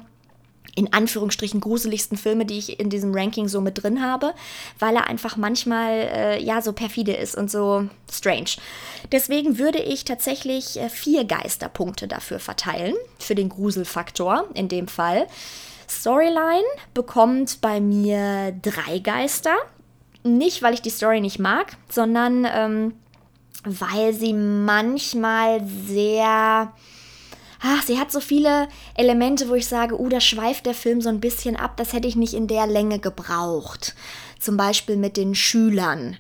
[0.76, 4.34] in Anführungsstrichen gruseligsten Filme, die ich in diesem Ranking so mit drin habe,
[4.78, 8.50] weil er einfach manchmal äh, ja so perfide ist und so strange.
[9.10, 15.26] Deswegen würde ich tatsächlich äh, vier Geisterpunkte dafür verteilen, für den Gruselfaktor in dem Fall.
[15.88, 19.56] Storyline bekommt bei mir drei Geister.
[20.22, 22.94] Nicht, weil ich die Story nicht mag, sondern ähm,
[23.64, 26.72] weil sie manchmal sehr.
[27.62, 31.08] Ach, sie hat so viele Elemente, wo ich sage, uh, da schweift der Film so
[31.08, 33.94] ein bisschen ab, das hätte ich nicht in der Länge gebraucht.
[34.38, 36.18] Zum Beispiel mit den Schülern.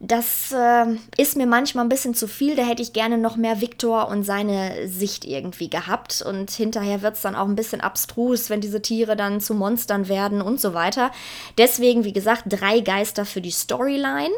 [0.00, 2.56] Das äh, ist mir manchmal ein bisschen zu viel.
[2.56, 6.22] Da hätte ich gerne noch mehr Viktor und seine Sicht irgendwie gehabt.
[6.22, 10.08] Und hinterher wird es dann auch ein bisschen abstrus, wenn diese Tiere dann zu Monstern
[10.08, 11.10] werden und so weiter.
[11.58, 14.34] Deswegen, wie gesagt, drei Geister für die Storyline.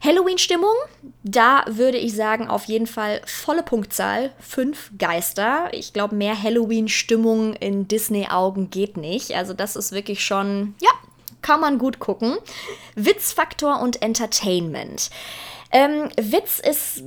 [0.00, 0.74] Halloween-Stimmung,
[1.22, 5.68] da würde ich sagen, auf jeden Fall volle Punktzahl, fünf Geister.
[5.72, 9.34] Ich glaube, mehr Halloween-Stimmung in Disney-Augen geht nicht.
[9.34, 10.90] Also das ist wirklich schon, ja,
[11.42, 12.36] kann man gut gucken.
[12.94, 15.10] Witzfaktor und Entertainment.
[15.72, 17.02] Ähm, Witz ist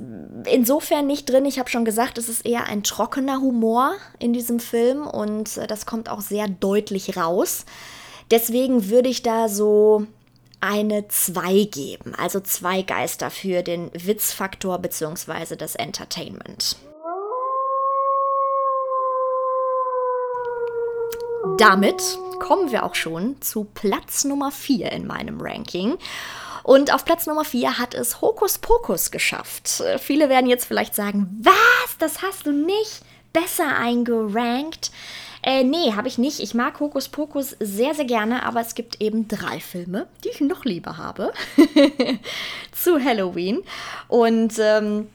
[0.46, 1.44] insofern nicht drin.
[1.44, 5.66] Ich habe schon gesagt, es ist eher ein trockener Humor in diesem Film und äh,
[5.66, 7.64] das kommt auch sehr deutlich raus.
[8.30, 10.06] Deswegen würde ich da so
[10.60, 15.56] eine 2 geben, also zwei Geister für den Witzfaktor bzw.
[15.56, 16.76] das Entertainment.
[21.56, 22.02] Damit
[22.38, 25.96] kommen wir auch schon zu Platz Nummer 4 in meinem Ranking.
[26.62, 29.80] Und auf Platz Nummer 4 hat es Hokus Pokus geschafft.
[29.80, 34.90] Äh, viele werden jetzt vielleicht sagen, was, das hast du nicht besser eingerankt.
[35.42, 36.40] Äh, nee, habe ich nicht.
[36.40, 40.40] Ich mag Hokus Pokus sehr, sehr gerne, aber es gibt eben drei Filme, die ich
[40.40, 41.32] noch lieber habe
[42.72, 43.62] zu Halloween.
[44.08, 45.08] Und ähm,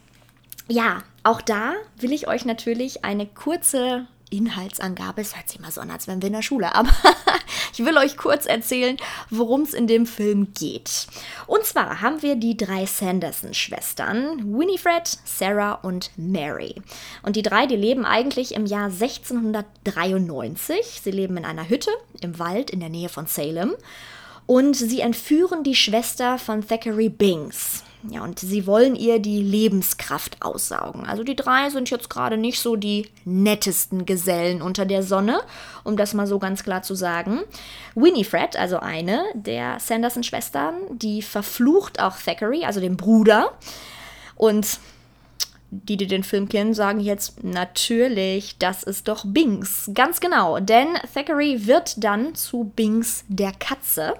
[0.68, 5.22] ja, auch da will ich euch natürlich eine kurze Inhaltsangabe.
[5.22, 6.74] Es hört sich mal so an, als wären wir in der Schule.
[6.76, 6.90] Aber
[7.74, 8.98] ich will euch kurz erzählen,
[9.30, 11.08] worum es in dem Film geht.
[11.48, 16.76] Und zwar haben wir die drei Sanderson-Schwestern, Winifred, Sarah und Mary.
[17.24, 21.02] Und die drei, die leben eigentlich im Jahr 1693.
[21.04, 23.74] Sie leben in einer Hütte im Wald in der Nähe von Salem.
[24.48, 27.84] Und sie entführen die Schwester von Thackeray Binks.
[28.10, 31.06] Ja, und sie wollen ihr die Lebenskraft aussaugen.
[31.06, 35.42] Also die drei sind jetzt gerade nicht so die nettesten Gesellen unter der Sonne,
[35.84, 37.40] um das mal so ganz klar zu sagen.
[37.96, 43.54] Winifred, also eine der Sanderson-Schwestern, die verflucht auch Thackeray, also den Bruder.
[44.36, 44.80] Und
[45.72, 49.90] die, die den Film kennen, sagen jetzt natürlich, das ist doch Binks.
[49.94, 54.14] Ganz genau, denn Thackeray wird dann zu Binks der Katze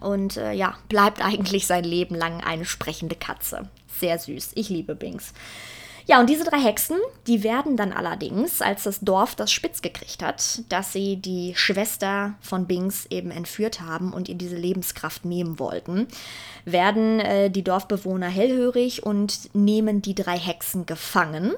[0.00, 3.68] und äh, ja, bleibt eigentlich sein Leben lang eine sprechende Katze.
[4.00, 4.52] Sehr süß.
[4.54, 5.32] Ich liebe Binks.
[6.06, 6.96] Ja, und diese drei Hexen,
[7.28, 12.34] die werden dann allerdings, als das Dorf das spitz gekriegt hat, dass sie die Schwester
[12.40, 16.08] von Binks eben entführt haben und ihr diese Lebenskraft nehmen wollten,
[16.64, 21.52] werden äh, die Dorfbewohner hellhörig und nehmen die drei Hexen gefangen.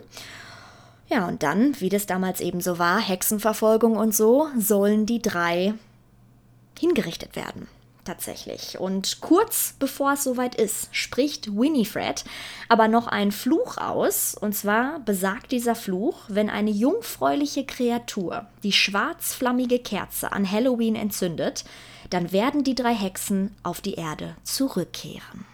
[1.08, 5.74] Ja, und dann, wie das damals eben so war, Hexenverfolgung und so, sollen die drei
[6.78, 7.68] hingerichtet werden.
[8.04, 8.78] Tatsächlich.
[8.78, 12.24] Und kurz bevor es soweit ist, spricht Winifred
[12.68, 14.34] aber noch einen Fluch aus.
[14.34, 21.64] Und zwar besagt dieser Fluch, wenn eine jungfräuliche Kreatur die schwarzflammige Kerze an Halloween entzündet,
[22.10, 25.46] dann werden die drei Hexen auf die Erde zurückkehren.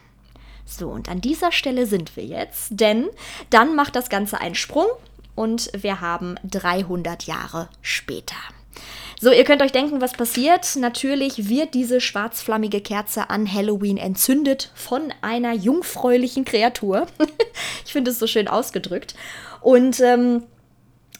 [0.66, 3.08] So, und an dieser Stelle sind wir jetzt, denn
[3.50, 4.86] dann macht das Ganze einen Sprung
[5.34, 8.36] und wir haben 300 Jahre später.
[9.22, 10.76] So, ihr könnt euch denken, was passiert.
[10.76, 17.06] Natürlich wird diese schwarzflammige Kerze an Halloween entzündet von einer jungfräulichen Kreatur.
[17.84, 19.14] ich finde es so schön ausgedrückt.
[19.60, 20.44] Und ähm,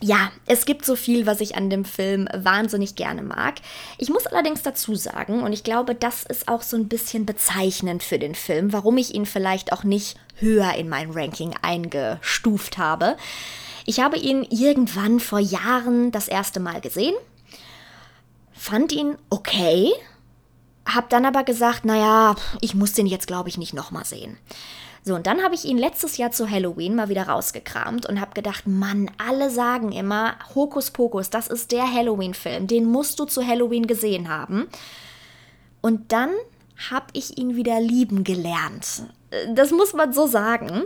[0.00, 3.56] ja, es gibt so viel, was ich an dem Film wahnsinnig gerne mag.
[3.98, 8.02] Ich muss allerdings dazu sagen, und ich glaube, das ist auch so ein bisschen bezeichnend
[8.02, 13.18] für den Film, warum ich ihn vielleicht auch nicht höher in mein Ranking eingestuft habe.
[13.84, 17.14] Ich habe ihn irgendwann vor Jahren das erste Mal gesehen
[18.60, 19.90] fand ihn okay,
[20.84, 24.36] hab dann aber gesagt, naja, ich muss den jetzt, glaube ich, nicht nochmal sehen.
[25.02, 28.34] So, und dann habe ich ihn letztes Jahr zu Halloween mal wieder rausgekramt und habe
[28.34, 33.44] gedacht, Mann, alle sagen immer, Hokus Pokus, das ist der Halloween-Film, den musst du zu
[33.46, 34.68] Halloween gesehen haben.
[35.80, 36.30] Und dann
[36.90, 39.04] habe ich ihn wieder lieben gelernt.
[39.54, 40.84] Das muss man so sagen.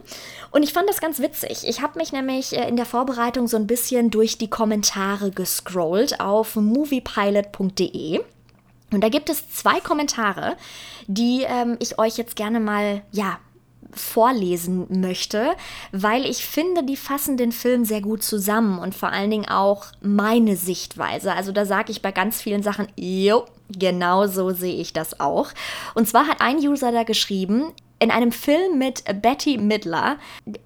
[0.51, 1.67] Und ich fand das ganz witzig.
[1.67, 6.21] Ich habe mich nämlich äh, in der Vorbereitung so ein bisschen durch die Kommentare gescrollt
[6.21, 8.21] auf moviepilot.de.
[8.93, 10.57] Und da gibt es zwei Kommentare,
[11.07, 13.39] die ähm, ich euch jetzt gerne mal, ja,
[13.97, 15.53] vorlesen möchte,
[15.93, 19.87] weil ich finde, die fassen den Film sehr gut zusammen und vor allen Dingen auch
[20.01, 21.33] meine Sichtweise.
[21.33, 25.51] Also da sage ich bei ganz vielen Sachen, jo, genau so sehe ich das auch.
[25.95, 30.19] Und zwar hat ein User da geschrieben, in einem Film mit Betty Midler,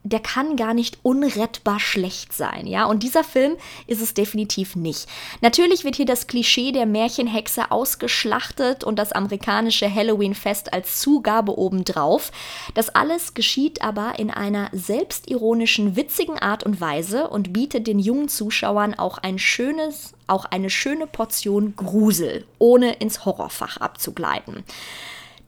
[0.02, 2.86] der kann gar nicht unrettbar schlecht sein, ja?
[2.86, 5.06] Und dieser Film ist es definitiv nicht.
[5.40, 12.32] Natürlich wird hier das Klischee der Märchenhexe ausgeschlachtet und das amerikanische Halloween-Fest als Zugabe obendrauf.
[12.74, 18.28] Das alles geschieht aber in einer selbstironischen, witzigen Art und Weise und bietet den jungen
[18.28, 24.64] Zuschauern auch ein schönes, auch eine schöne Portion Grusel, ohne ins Horrorfach abzugleiten.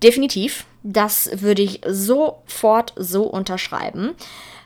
[0.02, 4.14] Definitiv, das würde ich sofort so unterschreiben.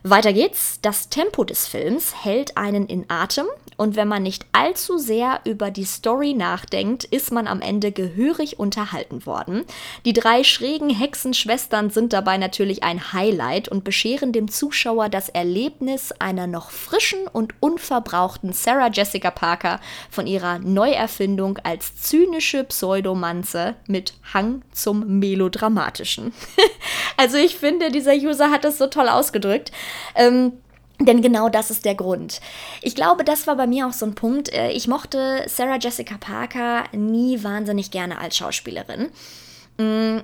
[0.03, 0.79] Weiter geht's.
[0.83, 5.71] Das Tempo des Films hält einen in Atem und wenn man nicht allzu sehr über
[5.71, 9.65] die Story nachdenkt, ist man am Ende gehörig unterhalten worden.
[10.05, 16.13] Die drei schrägen Hexenschwestern sind dabei natürlich ein Highlight und bescheren dem Zuschauer das Erlebnis
[16.13, 24.15] einer noch frischen und unverbrauchten Sarah Jessica Parker von ihrer Neuerfindung als zynische Pseudomanze mit
[24.33, 26.33] Hang zum Melodramatischen.
[27.17, 29.73] also ich finde, dieser User hat es so toll ausgedrückt.
[30.15, 30.53] Ähm,
[31.01, 32.41] denn genau das ist der Grund.
[32.83, 34.53] Ich glaube, das war bei mir auch so ein Punkt.
[34.53, 39.11] Äh, ich mochte Sarah Jessica Parker nie wahnsinnig gerne als Schauspielerin.
[39.79, 40.21] Mm,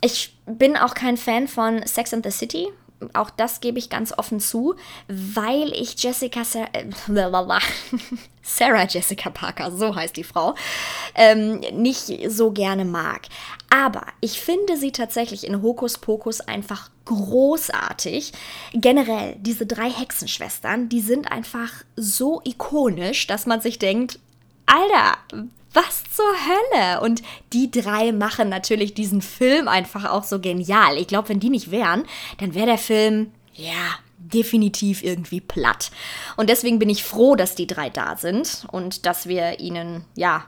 [0.00, 2.68] ich bin auch kein Fan von Sex and the City.
[3.14, 4.76] Auch das gebe ich ganz offen zu,
[5.08, 6.84] weil ich Jessica Sarah, äh,
[8.42, 10.54] Sarah Jessica Parker, so heißt die Frau,
[11.16, 13.22] ähm, nicht so gerne mag.
[13.72, 18.34] Aber ich finde sie tatsächlich in Hokus Pokus einfach großartig.
[18.74, 24.18] Generell, diese drei Hexenschwestern, die sind einfach so ikonisch, dass man sich denkt,
[24.66, 25.16] Alter,
[25.72, 27.00] was zur Hölle?
[27.00, 27.22] Und
[27.54, 30.98] die drei machen natürlich diesen Film einfach auch so genial.
[30.98, 32.04] Ich glaube, wenn die nicht wären,
[32.36, 35.92] dann wäre der Film, ja, definitiv irgendwie platt.
[36.36, 40.44] Und deswegen bin ich froh, dass die drei da sind und dass wir ihnen, ja,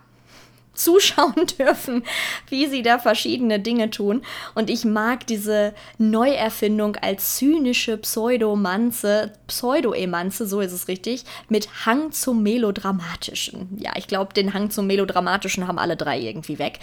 [0.74, 2.04] zuschauen dürfen,
[2.48, 4.22] wie sie da verschiedene Dinge tun.
[4.54, 12.12] Und ich mag diese Neuerfindung als zynische Pseudomanze, Pseudo-Emanze, so ist es richtig, mit Hang
[12.12, 13.76] zum Melodramatischen.
[13.78, 16.78] Ja, ich glaube, den Hang zum Melodramatischen haben alle drei irgendwie weg.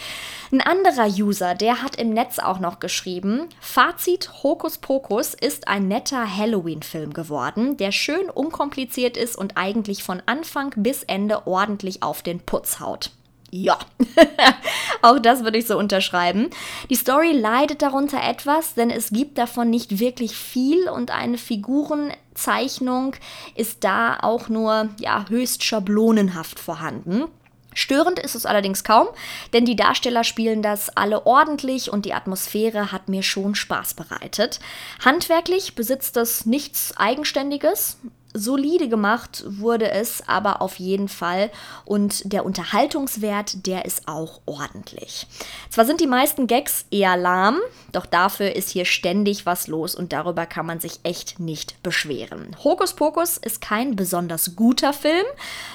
[0.51, 5.88] Ein anderer User, der hat im Netz auch noch geschrieben, Fazit Hokus Pokus ist ein
[5.88, 12.21] netter Halloween-Film geworden, der schön unkompliziert ist und eigentlich von Anfang bis Ende ordentlich auf
[12.21, 13.12] den Putz haut.
[13.54, 13.78] Ja,
[15.02, 16.50] auch das würde ich so unterschreiben.
[16.90, 23.18] Die Story leidet darunter etwas, denn es gibt davon nicht wirklich viel und eine Figurenzeichnung
[23.56, 27.26] ist da auch nur ja, höchst schablonenhaft vorhanden.
[27.74, 29.08] Störend ist es allerdings kaum,
[29.54, 34.60] denn die Darsteller spielen das alle ordentlich und die Atmosphäre hat mir schon Spaß bereitet.
[35.04, 37.98] Handwerklich besitzt das nichts Eigenständiges,
[38.34, 41.52] solide gemacht wurde es aber auf jeden Fall
[41.86, 45.28] und der Unterhaltungswert, der ist auch ordentlich.
[45.70, 47.60] Zwar sind die meisten Gags eher lahm,
[47.91, 52.56] doch dafür ist hier ständig was los und darüber kann man sich echt nicht beschweren.
[52.63, 55.26] Hokus Pokus ist kein besonders guter Film,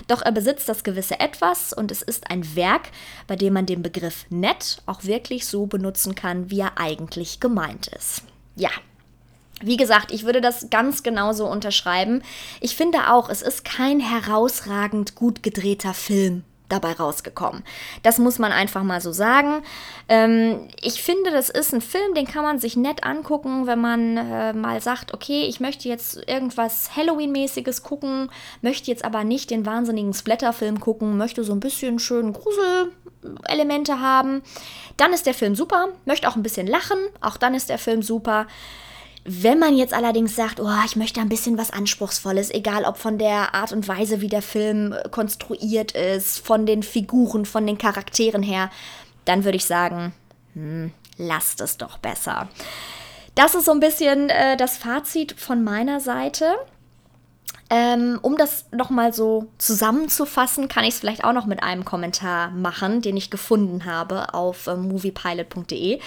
[0.09, 2.91] doch er besitzt das gewisse Etwas und es ist ein Werk,
[3.27, 7.89] bei dem man den Begriff nett auch wirklich so benutzen kann, wie er eigentlich gemeint
[7.89, 8.23] ist.
[8.55, 8.71] Ja,
[9.63, 12.23] wie gesagt, ich würde das ganz genauso unterschreiben.
[12.61, 17.63] Ich finde auch, es ist kein herausragend gut gedrehter Film dabei rausgekommen.
[18.03, 19.63] Das muss man einfach mal so sagen.
[20.09, 24.17] Ähm, ich finde, das ist ein Film, den kann man sich nett angucken, wenn man
[24.17, 28.31] äh, mal sagt, okay, ich möchte jetzt irgendwas Halloween-mäßiges gucken,
[28.63, 34.43] möchte jetzt aber nicht den wahnsinnigen Splatter-Film gucken, möchte so ein bisschen schön Gruselelemente haben.
[34.97, 38.03] Dann ist der Film super, möchte auch ein bisschen lachen, auch dann ist der Film
[38.03, 38.47] super.
[39.29, 43.19] Wenn man jetzt allerdings sagt, oh, ich möchte ein bisschen was Anspruchsvolles, egal ob von
[43.19, 47.77] der Art und Weise, wie der Film äh, konstruiert ist, von den Figuren, von den
[47.77, 48.71] Charakteren her,
[49.25, 50.15] dann würde ich sagen,
[50.55, 52.49] hm, lasst es doch besser.
[53.35, 56.55] Das ist so ein bisschen äh, das Fazit von meiner Seite.
[57.69, 62.51] Ähm, um das nochmal so zusammenzufassen, kann ich es vielleicht auch noch mit einem Kommentar
[62.51, 65.99] machen, den ich gefunden habe auf äh, moviepilot.de.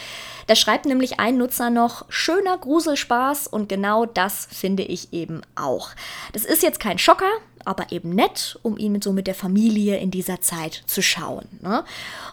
[0.48, 5.90] Da schreibt nämlich ein Nutzer noch, schöner Gruselspaß und genau das finde ich eben auch.
[6.32, 7.30] Das ist jetzt kein Schocker,
[7.66, 11.46] aber eben nett, um ihn so mit der Familie in dieser Zeit zu schauen.
[11.62, 11.84] Ne?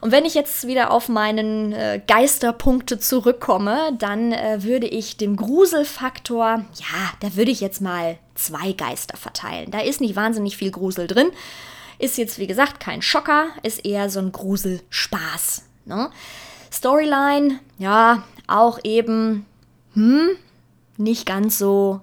[0.01, 5.37] Und wenn ich jetzt wieder auf meinen äh, Geisterpunkte zurückkomme, dann äh, würde ich dem
[5.37, 9.71] Gruselfaktor, ja, da würde ich jetzt mal zwei Geister verteilen.
[9.71, 11.31] Da ist nicht wahnsinnig viel Grusel drin.
[11.99, 15.63] Ist jetzt, wie gesagt, kein Schocker, ist eher so ein Gruselspaß.
[15.87, 16.11] Ne?
[16.71, 19.47] Storyline, ja, auch eben,
[19.95, 20.31] hm,
[20.99, 22.01] nicht ganz so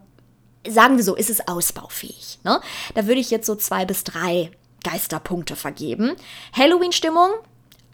[0.67, 2.39] sagen wir so, ist es ausbaufähig.
[2.43, 2.59] Ne?
[2.95, 4.51] Da würde ich jetzt so zwei bis drei
[4.83, 6.15] Geisterpunkte vergeben.
[6.53, 7.29] Halloween-Stimmung,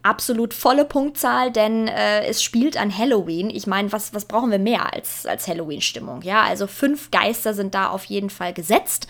[0.03, 3.49] absolut volle Punktzahl, denn äh, es spielt an Halloween.
[3.49, 6.21] Ich meine, was, was brauchen wir mehr als, als Halloween-Stimmung?
[6.21, 9.07] Ja, also fünf Geister sind da auf jeden Fall gesetzt.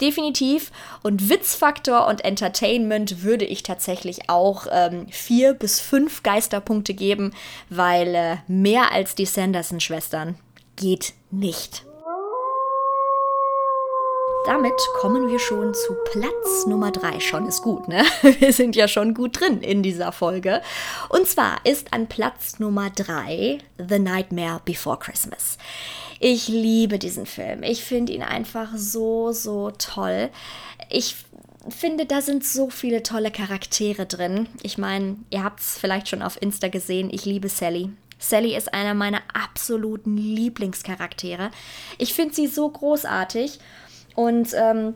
[0.00, 0.72] Definitiv.
[1.02, 7.32] Und Witzfaktor und Entertainment würde ich tatsächlich auch ähm, vier bis fünf Geisterpunkte geben,
[7.68, 10.36] weil äh, mehr als die Sanderson-Schwestern
[10.76, 11.84] geht nicht.
[14.50, 17.20] Damit kommen wir schon zu Platz Nummer 3.
[17.20, 18.02] Schon ist gut, ne?
[18.40, 20.60] Wir sind ja schon gut drin in dieser Folge.
[21.08, 25.56] Und zwar ist an Platz Nummer 3 The Nightmare Before Christmas.
[26.18, 27.62] Ich liebe diesen Film.
[27.62, 30.30] Ich finde ihn einfach so, so toll.
[30.88, 31.14] Ich
[31.68, 34.48] finde, da sind so viele tolle Charaktere drin.
[34.64, 37.10] Ich meine, ihr habt es vielleicht schon auf Insta gesehen.
[37.12, 37.90] Ich liebe Sally.
[38.18, 41.52] Sally ist einer meiner absoluten Lieblingscharaktere.
[41.98, 43.60] Ich finde sie so großartig.
[44.14, 44.94] Und ähm,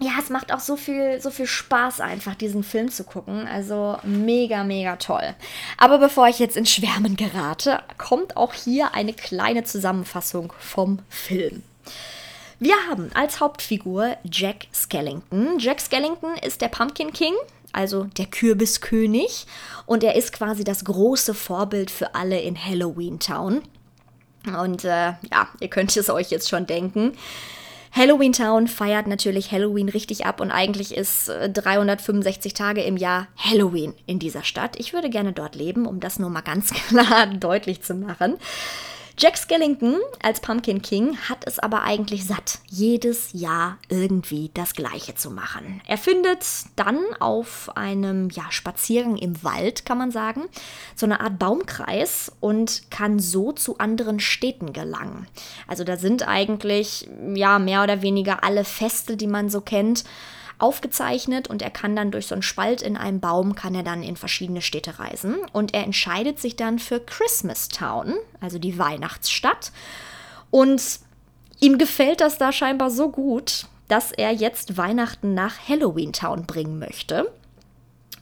[0.00, 3.46] ja, es macht auch so viel, so viel Spaß einfach, diesen Film zu gucken.
[3.46, 5.34] Also mega, mega toll.
[5.78, 11.62] Aber bevor ich jetzt in Schwärmen gerate, kommt auch hier eine kleine Zusammenfassung vom Film.
[12.58, 15.58] Wir haben als Hauptfigur Jack Skellington.
[15.58, 17.34] Jack Skellington ist der Pumpkin King,
[17.72, 19.46] also der Kürbiskönig.
[19.86, 23.62] Und er ist quasi das große Vorbild für alle in Halloween Town.
[24.46, 27.16] Und äh, ja, ihr könnt es euch jetzt schon denken.
[27.96, 33.28] Halloween Town feiert natürlich Halloween richtig ab und eigentlich ist 365 äh, Tage im Jahr
[33.36, 34.76] Halloween in dieser Stadt.
[34.80, 38.36] Ich würde gerne dort leben, um das nur mal ganz klar deutlich zu machen.
[39.16, 45.14] Jack Skellington als Pumpkin King hat es aber eigentlich satt, jedes Jahr irgendwie das Gleiche
[45.14, 45.80] zu machen.
[45.86, 50.42] Er findet dann auf einem ja, Spaziergang im Wald, kann man sagen,
[50.96, 55.28] so eine Art Baumkreis und kann so zu anderen Städten gelangen.
[55.68, 60.04] Also da sind eigentlich ja mehr oder weniger alle Feste, die man so kennt
[60.58, 64.02] aufgezeichnet und er kann dann durch so einen Spalt in einem Baum, kann er dann
[64.02, 69.72] in verschiedene Städte reisen und er entscheidet sich dann für Christmas Town, also die Weihnachtsstadt
[70.50, 71.00] und
[71.60, 76.78] ihm gefällt das da scheinbar so gut, dass er jetzt Weihnachten nach Halloween Town bringen
[76.78, 77.30] möchte.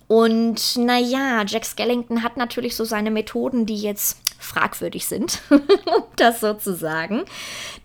[0.08, 6.40] Und naja, Jack Skellington hat natürlich so seine Methoden, die jetzt fragwürdig sind, um das
[6.40, 7.22] so zu sagen.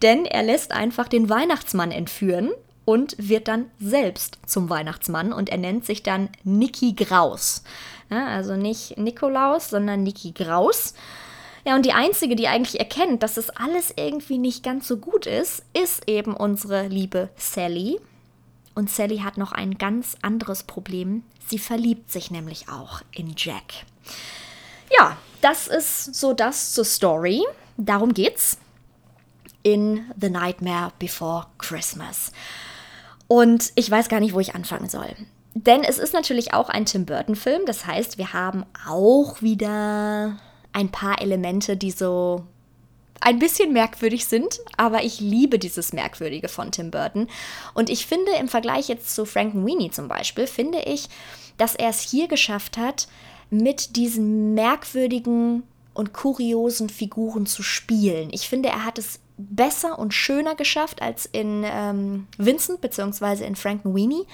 [0.01, 2.51] Denn er lässt einfach den Weihnachtsmann entführen
[2.87, 7.61] und wird dann selbst zum Weihnachtsmann und er nennt sich dann Niki Graus.
[8.09, 10.93] Ja, also nicht Nikolaus, sondern Niki Graus.
[11.65, 15.25] Ja, und die einzige, die eigentlich erkennt, dass es alles irgendwie nicht ganz so gut
[15.25, 17.99] ist, ist eben unsere liebe Sally.
[18.73, 21.23] Und Sally hat noch ein ganz anderes Problem.
[21.45, 23.83] Sie verliebt sich nämlich auch in Jack.
[24.97, 27.43] Ja, das ist so das zur Story.
[27.75, 28.57] Darum geht's
[29.61, 32.31] in The Nightmare Before Christmas.
[33.27, 35.09] Und ich weiß gar nicht, wo ich anfangen soll.
[35.53, 37.65] Denn es ist natürlich auch ein Tim Burton-Film.
[37.65, 40.37] Das heißt, wir haben auch wieder
[40.71, 42.45] ein paar Elemente, die so
[43.19, 47.27] ein bisschen merkwürdig sind, aber ich liebe dieses Merkwürdige von Tim Burton.
[47.73, 51.09] Und ich finde im Vergleich jetzt zu Frankenweenie zum Beispiel, finde ich,
[51.57, 53.07] dass er es hier geschafft hat,
[53.49, 55.63] mit diesen merkwürdigen
[55.93, 58.29] und kuriosen Figuren zu spielen.
[58.31, 63.45] Ich finde, er hat es besser und schöner geschafft als in ähm, Vincent bzw.
[63.45, 64.25] in Frankenweenie.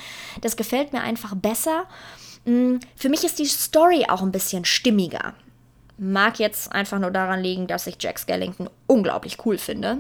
[0.41, 1.85] Das gefällt mir einfach besser.
[2.45, 5.33] Mm, für mich ist die Story auch ein bisschen stimmiger.
[5.97, 9.99] Mag jetzt einfach nur daran liegen, dass ich Jack Skellington unglaublich cool finde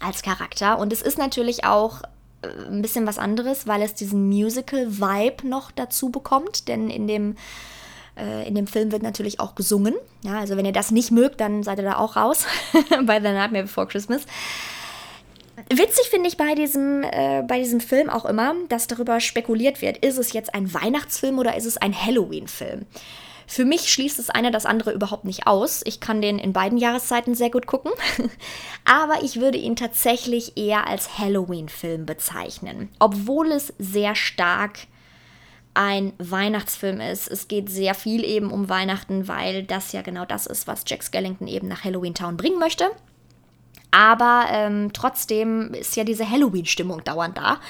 [0.00, 0.78] als Charakter.
[0.78, 2.02] Und es ist natürlich auch
[2.42, 6.68] äh, ein bisschen was anderes, weil es diesen Musical-Vibe noch dazu bekommt.
[6.68, 7.36] Denn in dem
[8.46, 9.94] in dem Film wird natürlich auch gesungen.
[10.22, 12.46] Ja, also wenn ihr das nicht mögt, dann seid ihr da auch raus
[13.04, 14.22] bei The Nightmare Before Christmas.
[15.70, 19.98] Witzig finde ich bei diesem, äh, bei diesem Film auch immer, dass darüber spekuliert wird,
[19.98, 22.86] ist es jetzt ein Weihnachtsfilm oder ist es ein Halloween-Film?
[23.46, 25.80] Für mich schließt das eine das andere überhaupt nicht aus.
[25.86, 27.92] Ich kann den in beiden Jahreszeiten sehr gut gucken.
[28.84, 32.90] Aber ich würde ihn tatsächlich eher als Halloween-Film bezeichnen.
[32.98, 34.80] Obwohl es sehr stark
[35.78, 37.30] ein Weihnachtsfilm ist.
[37.30, 41.04] Es geht sehr viel eben um Weihnachten, weil das ja genau das ist, was Jack
[41.04, 42.90] Skellington eben nach Halloween Town bringen möchte.
[43.92, 47.60] Aber ähm, trotzdem ist ja diese Halloween-Stimmung dauernd da.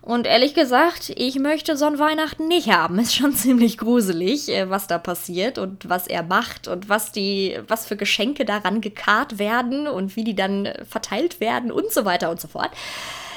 [0.00, 2.98] Und ehrlich gesagt, ich möchte so ein Weihnachten nicht haben.
[3.00, 7.58] Ist schon ziemlich gruselig, äh, was da passiert und was er macht und was die,
[7.68, 12.30] was für Geschenke daran gekarrt werden und wie die dann verteilt werden und so weiter
[12.30, 12.70] und so fort.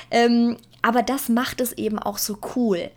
[0.10, 2.91] Ähm, aber das macht es eben auch so cool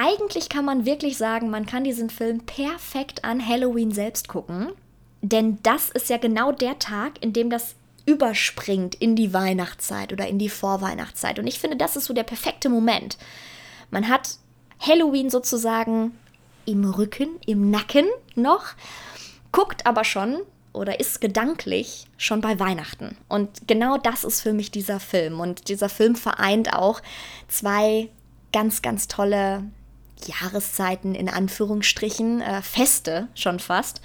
[0.00, 4.72] eigentlich kann man wirklich sagen, man kann diesen Film perfekt an Halloween selbst gucken.
[5.20, 7.74] Denn das ist ja genau der Tag, in dem das
[8.06, 11.38] überspringt in die Weihnachtszeit oder in die Vorweihnachtszeit.
[11.38, 13.18] Und ich finde, das ist so der perfekte Moment.
[13.90, 14.38] Man hat
[14.78, 16.18] Halloween sozusagen
[16.64, 18.68] im Rücken, im Nacken noch,
[19.52, 20.38] guckt aber schon
[20.72, 23.18] oder ist gedanklich schon bei Weihnachten.
[23.28, 25.40] Und genau das ist für mich dieser Film.
[25.40, 27.02] Und dieser Film vereint auch
[27.48, 28.08] zwei
[28.52, 29.64] ganz, ganz tolle
[30.28, 34.00] Jahreszeiten in Anführungsstrichen, äh, Feste schon fast.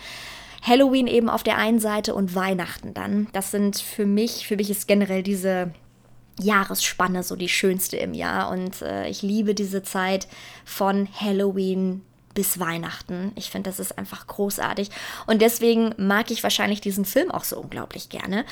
[0.61, 3.27] Halloween eben auf der einen Seite und Weihnachten dann.
[3.33, 5.71] Das sind für mich, für mich ist generell diese
[6.39, 10.27] Jahresspanne so die schönste im Jahr und äh, ich liebe diese Zeit
[10.65, 12.01] von Halloween
[12.35, 13.31] bis Weihnachten.
[13.35, 14.91] Ich finde, das ist einfach großartig.
[15.25, 18.45] Und deswegen mag ich wahrscheinlich diesen Film auch so unglaublich gerne.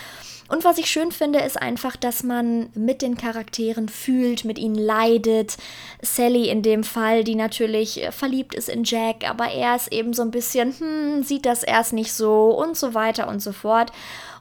[0.49, 4.75] Und was ich schön finde, ist einfach, dass man mit den Charakteren fühlt, mit ihnen
[4.75, 5.57] leidet.
[6.01, 10.21] Sally in dem Fall, die natürlich verliebt ist in Jack, aber er ist eben so
[10.21, 13.91] ein bisschen, hm, sieht das erst nicht so und so weiter und so fort.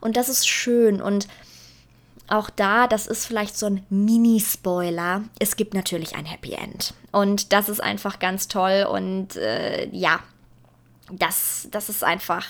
[0.01, 1.01] Und das ist schön.
[1.01, 1.29] Und
[2.33, 5.23] auch da, das ist vielleicht so ein Mini-Spoiler.
[5.39, 6.95] Es gibt natürlich ein Happy End.
[7.13, 8.87] Und das ist einfach ganz toll.
[8.91, 10.21] Und äh, ja,
[11.11, 12.47] das, das ist einfach.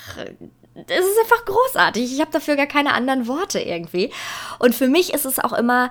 [0.75, 2.13] Es ist einfach großartig.
[2.13, 4.13] Ich habe dafür gar keine anderen Worte irgendwie.
[4.59, 5.91] Und für mich ist es auch immer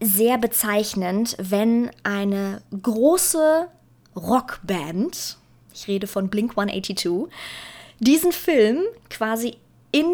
[0.00, 3.68] sehr bezeichnend, wenn eine große
[4.14, 5.36] Rockband,
[5.74, 7.28] ich rede von Blink 182,
[7.98, 9.56] diesen Film quasi
[9.90, 10.06] in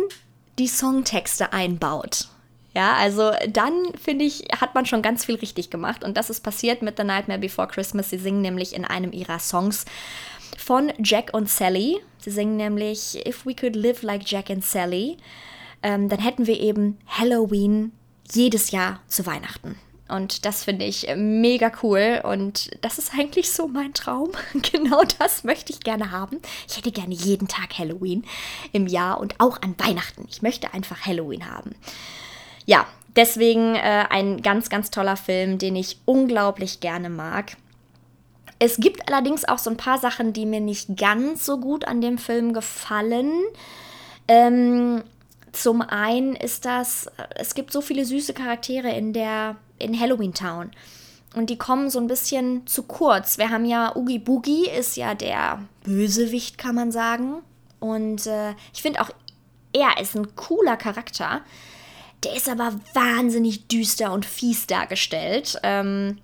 [0.59, 2.29] die Songtexte einbaut.
[2.75, 6.03] Ja, also dann finde ich, hat man schon ganz viel richtig gemacht.
[6.03, 8.11] Und das ist passiert mit The Nightmare Before Christmas.
[8.11, 9.85] Sie singen nämlich in einem ihrer Songs
[10.59, 12.01] von Jack und Sally.
[12.19, 15.19] Sie singen nämlich If we could live like Jack and Sally,
[15.83, 17.93] ähm, dann hätten wir eben Halloween
[18.33, 19.79] jedes Jahr zu Weihnachten.
[20.09, 22.21] Und das finde ich mega cool.
[22.25, 24.31] Und das ist eigentlich so mein Traum.
[24.73, 26.41] genau das möchte ich gerne haben.
[26.69, 28.25] Ich hätte gerne jeden Tag Halloween
[28.73, 30.27] im Jahr und auch an Weihnachten.
[30.29, 31.77] Ich möchte einfach Halloween haben
[32.67, 32.87] ja,
[33.17, 37.57] deswegen äh, ein ganz, ganz toller Film, den ich unglaublich gerne mag.
[38.59, 42.01] Es gibt allerdings auch so ein paar Sachen, die mir nicht ganz so gut an
[42.01, 43.33] dem Film gefallen.
[44.29, 45.03] Ähm,
[45.53, 50.71] zum einen ist das, es gibt so viele süße Charaktere in der, in Halloween Town.
[51.35, 53.39] Und die kommen so ein bisschen zu kurz.
[53.39, 57.43] Wir haben ja Oogie Boogie, ist ja der Bösewicht, kann man sagen.
[57.81, 59.11] Und äh, ich finde auch,
[59.73, 61.41] er ist ein cooler Charakter.
[62.25, 65.59] Der ist aber wahnsinnig düster und fies dargestellt.
[65.63, 66.19] Ähm,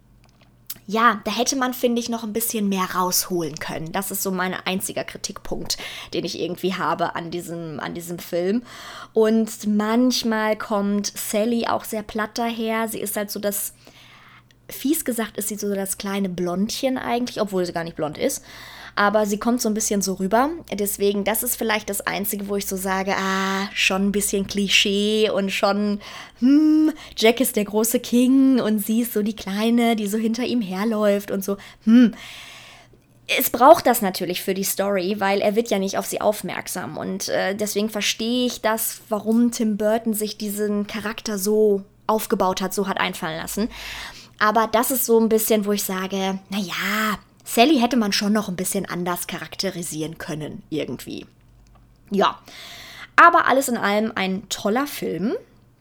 [0.87, 3.93] ja, da hätte man, finde ich, noch ein bisschen mehr rausholen können.
[3.93, 5.79] Das ist so mein einziger Kritikpunkt,
[6.15, 8.65] den ich irgendwie habe an diesem, an diesem Film.
[9.13, 12.89] Und manchmal kommt Sally auch sehr platt daher.
[12.89, 13.73] Sie ist halt so das,
[14.69, 18.43] fies gesagt, ist sie so das kleine Blondchen eigentlich, obwohl sie gar nicht blond ist.
[18.97, 20.51] Aber sie kommt so ein bisschen so rüber.
[20.73, 25.31] Deswegen, das ist vielleicht das Einzige, wo ich so sage, ah, schon ein bisschen Klischee
[25.31, 26.01] und schon,
[26.41, 30.45] hm, Jack ist der große King und sie ist so die Kleine, die so hinter
[30.45, 32.15] ihm herläuft und so, hm
[33.39, 36.97] es braucht das natürlich für die Story, weil er wird ja nicht auf sie aufmerksam.
[36.97, 42.75] Und äh, deswegen verstehe ich das, warum Tim Burton sich diesen Charakter so aufgebaut hat,
[42.75, 43.69] so hat einfallen lassen.
[44.39, 47.19] Aber das ist so ein bisschen, wo ich sage, naja,
[47.53, 51.27] Sally hätte man schon noch ein bisschen anders charakterisieren können, irgendwie.
[52.11, 52.39] Ja,
[53.17, 55.35] aber alles in allem ein toller Film.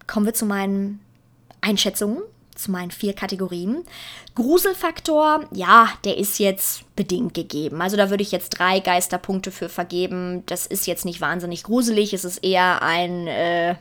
[0.07, 0.99] Kommen wir zu meinen
[1.61, 2.23] Einschätzungen
[2.55, 3.83] zu meinen vier Kategorien.
[4.35, 7.81] Gruselfaktor, ja, der ist jetzt bedingt gegeben.
[7.81, 10.43] Also da würde ich jetzt drei Geisterpunkte für vergeben.
[10.45, 12.13] Das ist jetzt nicht wahnsinnig gruselig.
[12.13, 13.75] Es ist eher ein, äh,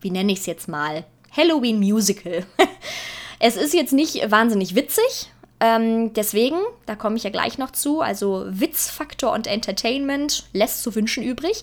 [0.00, 1.04] wie nenne ich es jetzt mal?
[1.34, 2.44] Halloween Musical.
[3.38, 5.30] es ist jetzt nicht wahnsinnig witzig.
[5.58, 10.94] Ähm, deswegen, da komme ich ja gleich noch zu, also Witzfaktor und Entertainment lässt zu
[10.94, 11.62] wünschen übrig.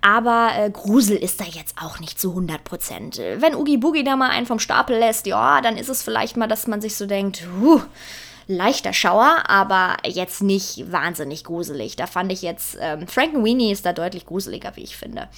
[0.00, 3.18] Aber äh, Grusel ist da jetzt auch nicht zu 100 Prozent.
[3.18, 6.46] Wenn Oogie Boogie da mal einen vom Stapel lässt, ja, dann ist es vielleicht mal,
[6.46, 7.80] dass man sich so denkt, huh,
[8.46, 11.96] leichter Schauer, aber jetzt nicht wahnsinnig gruselig.
[11.96, 15.28] Da fand ich jetzt, ähm, Frankenweenie ist da deutlich gruseliger, wie ich finde.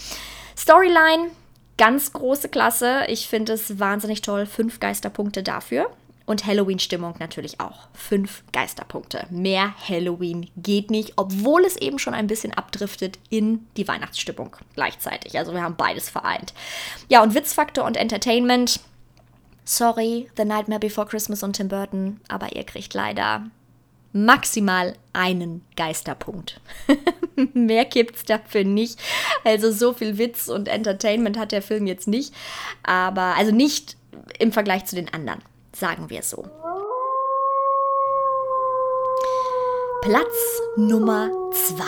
[0.56, 1.30] Storyline,
[1.78, 3.04] ganz große Klasse.
[3.08, 4.46] Ich finde es wahnsinnig toll.
[4.46, 5.90] Fünf Geisterpunkte dafür.
[6.26, 7.88] Und Halloween-Stimmung natürlich auch.
[7.94, 9.26] Fünf Geisterpunkte.
[9.30, 15.38] Mehr Halloween geht nicht, obwohl es eben schon ein bisschen abdriftet in die Weihnachtsstimmung gleichzeitig.
[15.38, 16.52] Also wir haben beides vereint.
[17.08, 18.80] Ja, und Witzfaktor und Entertainment.
[19.64, 23.46] Sorry, The Nightmare Before Christmas und Tim Burton, aber ihr kriegt leider
[24.12, 26.60] maximal einen Geisterpunkt.
[27.52, 28.98] Mehr gibt's dafür nicht.
[29.44, 32.34] Also so viel Witz und Entertainment hat der Film jetzt nicht,
[32.82, 33.96] aber also nicht
[34.38, 35.40] im Vergleich zu den anderen
[35.78, 36.44] sagen wir so.
[40.02, 41.84] Platz Nummer 2.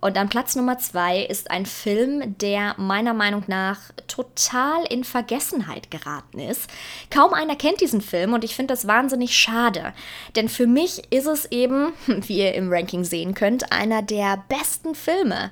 [0.00, 5.90] Und an Platz Nummer 2 ist ein Film, der meiner Meinung nach total in Vergessenheit
[5.90, 6.68] geraten ist.
[7.10, 9.94] Kaum einer kennt diesen Film und ich finde das wahnsinnig schade.
[10.36, 14.94] Denn für mich ist es eben, wie ihr im Ranking sehen könnt, einer der besten
[14.94, 15.50] Filme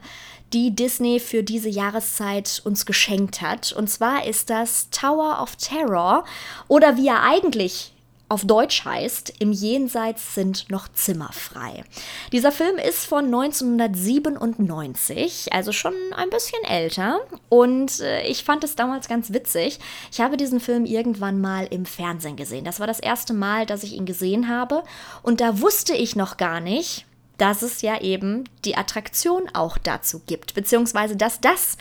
[0.55, 3.73] die Disney für diese Jahreszeit uns geschenkt hat.
[3.73, 6.25] Und zwar ist das Tower of Terror
[6.69, 7.91] oder wie er eigentlich
[8.31, 11.85] auf Deutsch heißt, im Jenseits sind noch Zimmer frei.
[12.33, 17.21] Dieser Film ist von 1997, also schon ein bisschen älter.
[17.51, 19.79] Und äh, ich fand es damals ganz witzig.
[20.11, 22.65] Ich habe diesen Film irgendwann mal im Fernsehen gesehen.
[22.65, 24.85] Das war das erste Mal, dass ich ihn gesehen habe.
[25.23, 27.05] Und da wusste ich noch gar nicht,
[27.39, 31.77] dass es ja eben die Attraktion auch dazu gibt, beziehungsweise dass das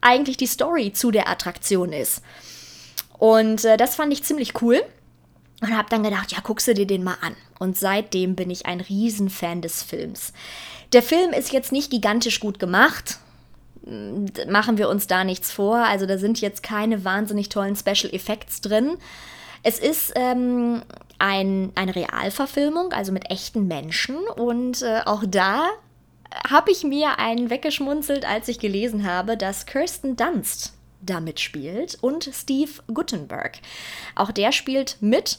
[0.00, 2.22] eigentlich die Story zu der Attraktion ist.
[3.18, 4.82] Und äh, das fand ich ziemlich cool
[5.60, 7.34] und habe dann gedacht, ja, guckst du dir den mal an.
[7.58, 10.32] Und seitdem bin ich ein Riesenfan des Films.
[10.92, 13.18] Der Film ist jetzt nicht gigantisch gut gemacht.
[14.48, 15.76] Machen wir uns da nichts vor.
[15.76, 18.98] Also da sind jetzt keine wahnsinnig tollen Special Effects drin.
[19.62, 20.82] Es ist ähm,
[21.18, 24.16] ein, eine Realverfilmung, also mit echten Menschen.
[24.36, 25.68] Und äh, auch da
[26.48, 32.28] habe ich mir einen weggeschmunzelt, als ich gelesen habe, dass Kirsten Dunst damit spielt und
[32.32, 33.58] Steve Guttenberg.
[34.14, 35.38] Auch der spielt mit.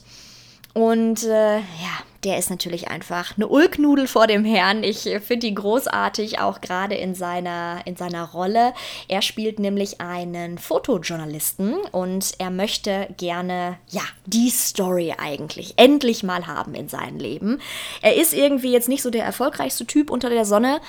[0.74, 4.82] Und äh, ja, der ist natürlich einfach eine Ulknudel vor dem Herrn.
[4.82, 8.74] Ich finde ihn großartig, auch gerade in seiner, in seiner Rolle.
[9.06, 16.46] Er spielt nämlich einen Fotojournalisten und er möchte gerne, ja, die Story eigentlich endlich mal
[16.46, 17.60] haben in seinem Leben.
[18.02, 20.80] Er ist irgendwie jetzt nicht so der erfolgreichste Typ unter der Sonne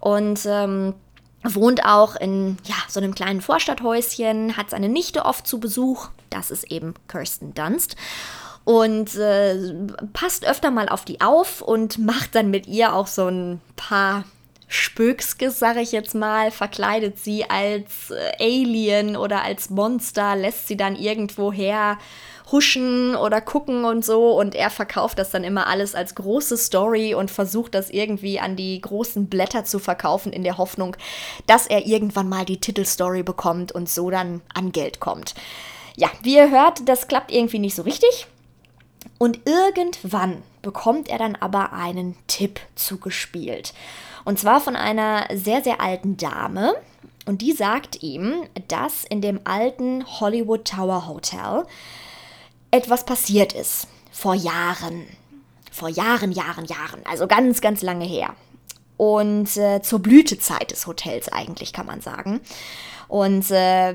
[0.00, 0.94] und ähm,
[1.42, 6.08] wohnt auch in ja, so einem kleinen Vorstadthäuschen, hat seine Nichte oft zu Besuch.
[6.28, 7.96] Das ist eben Kirsten Dunst
[8.64, 9.74] und äh,
[10.12, 14.24] passt öfter mal auf die auf und macht dann mit ihr auch so ein paar
[14.68, 20.76] Spökskes, sag ich jetzt mal, verkleidet sie als äh, Alien oder als Monster, lässt sie
[20.76, 21.98] dann irgendwo her
[22.50, 27.14] huschen oder gucken und so und er verkauft das dann immer alles als große Story
[27.14, 30.96] und versucht das irgendwie an die großen Blätter zu verkaufen in der Hoffnung,
[31.46, 35.34] dass er irgendwann mal die Titelstory bekommt und so dann an Geld kommt.
[35.96, 38.26] Ja, wie ihr hört, das klappt irgendwie nicht so richtig.
[39.24, 43.72] Und irgendwann bekommt er dann aber einen Tipp zugespielt.
[44.26, 46.74] Und zwar von einer sehr, sehr alten Dame.
[47.24, 51.64] Und die sagt ihm, dass in dem alten Hollywood Tower Hotel
[52.70, 53.88] etwas passiert ist.
[54.12, 55.06] Vor Jahren.
[55.72, 57.00] Vor Jahren, Jahren, Jahren.
[57.10, 58.34] Also ganz, ganz lange her.
[58.98, 62.42] Und äh, zur Blütezeit des Hotels eigentlich, kann man sagen.
[63.14, 63.94] Und äh,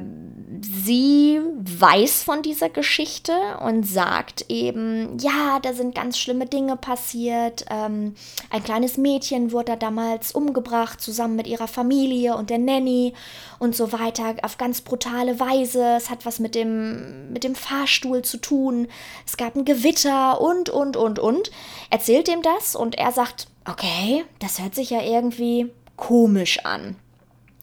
[0.61, 7.65] sie weiß von dieser Geschichte und sagt eben, ja, da sind ganz schlimme Dinge passiert.
[7.69, 8.15] Ähm,
[8.49, 13.13] ein kleines Mädchen wurde da damals umgebracht, zusammen mit ihrer Familie und der Nanny
[13.59, 15.95] und so weiter, auf ganz brutale Weise.
[15.97, 18.87] Es hat was mit dem, mit dem Fahrstuhl zu tun.
[19.27, 21.51] Es gab ein Gewitter und, und, und, und.
[21.89, 26.95] Erzählt ihm das und er sagt, okay, das hört sich ja irgendwie komisch an.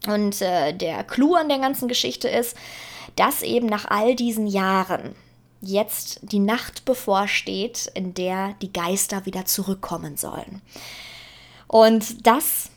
[0.05, 2.55] Und äh, der Clou an der ganzen Geschichte ist,
[3.15, 5.15] dass eben nach all diesen Jahren
[5.61, 10.61] jetzt die Nacht bevorsteht, in der die Geister wieder zurückkommen sollen.
[11.67, 12.69] Und das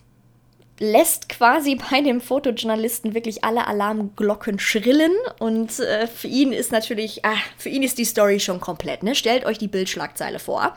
[0.78, 7.24] lässt quasi bei dem Fotojournalisten wirklich alle Alarmglocken schrillen und äh, für ihn ist natürlich,
[7.24, 9.02] ah, für ihn ist die Story schon komplett.
[9.02, 9.14] Ne?
[9.14, 10.74] Stellt euch die Bildschlagzeile vor.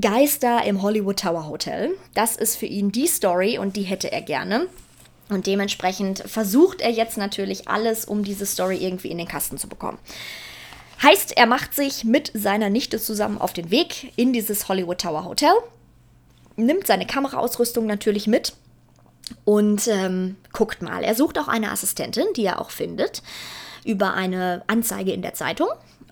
[0.00, 1.90] Geister im Hollywood Tower Hotel.
[2.14, 4.68] Das ist für ihn die Story und die hätte er gerne.
[5.28, 9.68] Und dementsprechend versucht er jetzt natürlich alles, um diese Story irgendwie in den Kasten zu
[9.68, 9.98] bekommen.
[11.02, 15.24] Heißt, er macht sich mit seiner Nichte zusammen auf den Weg in dieses Hollywood Tower
[15.24, 15.52] Hotel,
[16.56, 18.54] nimmt seine Kameraausrüstung natürlich mit
[19.44, 21.02] und ähm, guckt mal.
[21.02, 23.22] Er sucht auch eine Assistentin, die er auch findet,
[23.84, 25.68] über eine Anzeige in der Zeitung.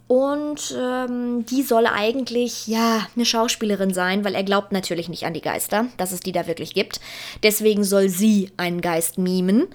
[0.06, 5.32] Und ähm, die soll eigentlich, ja, eine Schauspielerin sein, weil er glaubt natürlich nicht an
[5.32, 7.00] die Geister, dass es die da wirklich gibt.
[7.42, 9.66] Deswegen soll sie einen Geist mimen.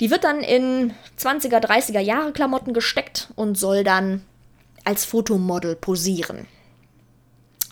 [0.00, 4.22] Die wird dann in 20er, 30er Jahre Klamotten gesteckt und soll dann
[4.84, 6.46] als Fotomodel posieren.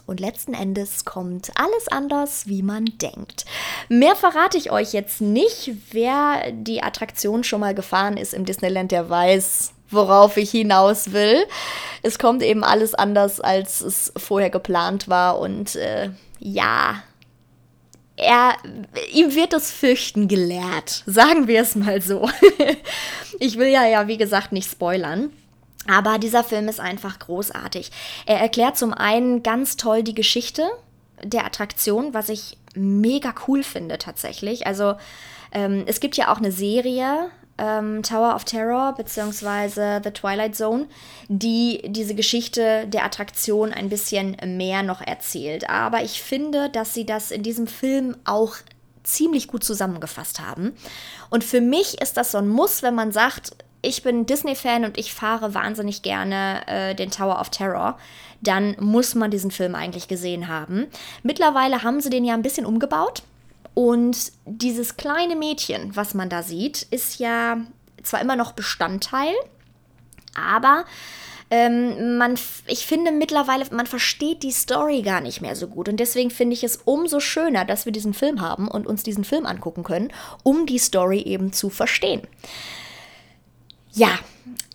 [0.07, 3.45] Und letzten Endes kommt alles anders, wie man denkt.
[3.89, 5.73] Mehr verrate ich euch jetzt nicht.
[5.91, 11.45] Wer die Attraktion schon mal gefahren ist im Disneyland, der weiß, worauf ich hinaus will.
[12.03, 15.39] Es kommt eben alles anders, als es vorher geplant war.
[15.39, 17.03] Und äh, ja,
[18.17, 18.55] er,
[19.13, 21.03] ihm wird das Fürchten gelehrt.
[21.07, 22.29] Sagen wir es mal so.
[23.41, 25.31] ich will ja, ja, wie gesagt, nicht spoilern.
[25.89, 27.91] Aber dieser Film ist einfach großartig.
[28.27, 30.69] Er erklärt zum einen ganz toll die Geschichte
[31.23, 34.67] der Attraktion, was ich mega cool finde tatsächlich.
[34.67, 34.97] Also
[35.53, 40.01] ähm, es gibt ja auch eine Serie ähm, Tower of Terror bzw.
[40.03, 40.87] The Twilight Zone,
[41.29, 45.69] die diese Geschichte der Attraktion ein bisschen mehr noch erzählt.
[45.69, 48.57] Aber ich finde, dass sie das in diesem Film auch
[49.03, 50.73] ziemlich gut zusammengefasst haben.
[51.31, 53.53] Und für mich ist das so ein Muss, wenn man sagt,
[53.83, 57.97] ich bin Disney-Fan und ich fahre wahnsinnig gerne äh, den Tower of Terror,
[58.41, 60.87] dann muss man diesen Film eigentlich gesehen haben.
[61.23, 63.23] Mittlerweile haben sie den ja ein bisschen umgebaut.
[63.77, 67.59] Und dieses kleine Mädchen, was man da sieht, ist ja
[68.03, 69.35] zwar immer noch Bestandteil,
[70.35, 70.87] aber
[71.51, 75.91] ähm, man, ich finde mittlerweile, man versteht die Story gar nicht mehr so gut.
[75.91, 79.25] Und deswegen finde ich es umso schöner, dass wir diesen Film haben und uns diesen
[79.25, 80.11] Film angucken können,
[80.43, 82.23] um die Story eben zu verstehen.
[83.93, 84.19] Ja,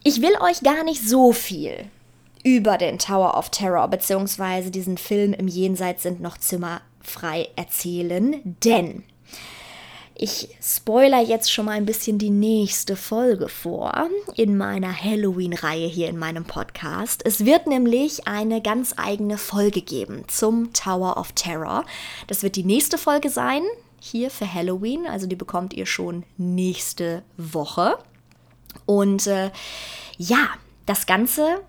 [0.04, 1.86] ich will euch gar nicht so viel
[2.43, 4.70] über den Tower of Terror bzw.
[4.70, 9.04] diesen Film im Jenseits sind noch Zimmer frei erzählen, denn
[10.24, 16.10] ich spoiler jetzt schon mal ein bisschen die nächste Folge vor in meiner Halloween-Reihe hier
[16.10, 17.26] in meinem Podcast.
[17.26, 21.86] Es wird nämlich eine ganz eigene Folge geben zum Tower of Terror.
[22.28, 23.64] Das wird die nächste Folge sein,
[23.99, 25.08] hier für Halloween.
[25.08, 27.97] Also die bekommt ihr schon nächste Woche.
[28.86, 29.49] Und äh,
[30.20, 30.49] ja,
[30.86, 31.62] das Ganze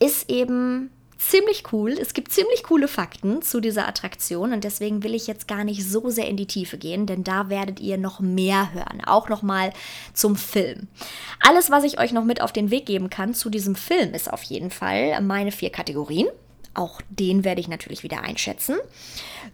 [0.00, 1.92] ist eben ziemlich cool.
[1.92, 5.84] Es gibt ziemlich coole Fakten zu dieser Attraktion und deswegen will ich jetzt gar nicht
[5.84, 9.42] so sehr in die Tiefe gehen, denn da werdet ihr noch mehr hören, auch noch
[9.42, 9.72] mal
[10.14, 10.88] zum Film.
[11.40, 14.32] Alles, was ich euch noch mit auf den Weg geben kann zu diesem Film, ist
[14.32, 16.28] auf jeden Fall meine vier Kategorien.
[16.74, 18.76] Auch den werde ich natürlich wieder einschätzen.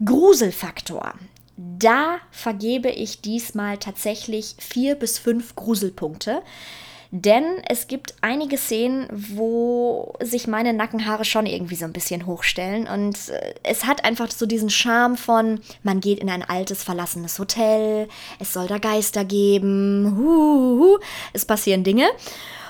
[0.04, 1.14] Gruselfaktor.
[1.56, 6.42] Da vergebe ich diesmal tatsächlich vier bis fünf Gruselpunkte.
[7.16, 12.88] Denn es gibt einige Szenen, wo sich meine Nackenhaare schon irgendwie so ein bisschen hochstellen.
[12.88, 17.38] Und äh, es hat einfach so diesen Charme von, man geht in ein altes, verlassenes
[17.38, 18.08] Hotel,
[18.40, 20.98] es soll da Geister geben, huhuhu,
[21.32, 22.08] es passieren Dinge.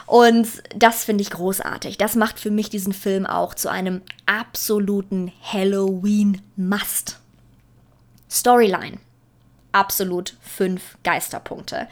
[0.05, 1.97] Und das finde ich großartig.
[1.97, 7.19] Das macht für mich diesen Film auch zu einem absoluten Halloween-Must.
[8.31, 8.99] Storyline
[9.75, 11.89] absolut fünf Geisterpunkte.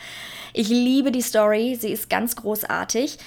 [0.52, 3.18] Ich liebe die Story, sie ist ganz großartig.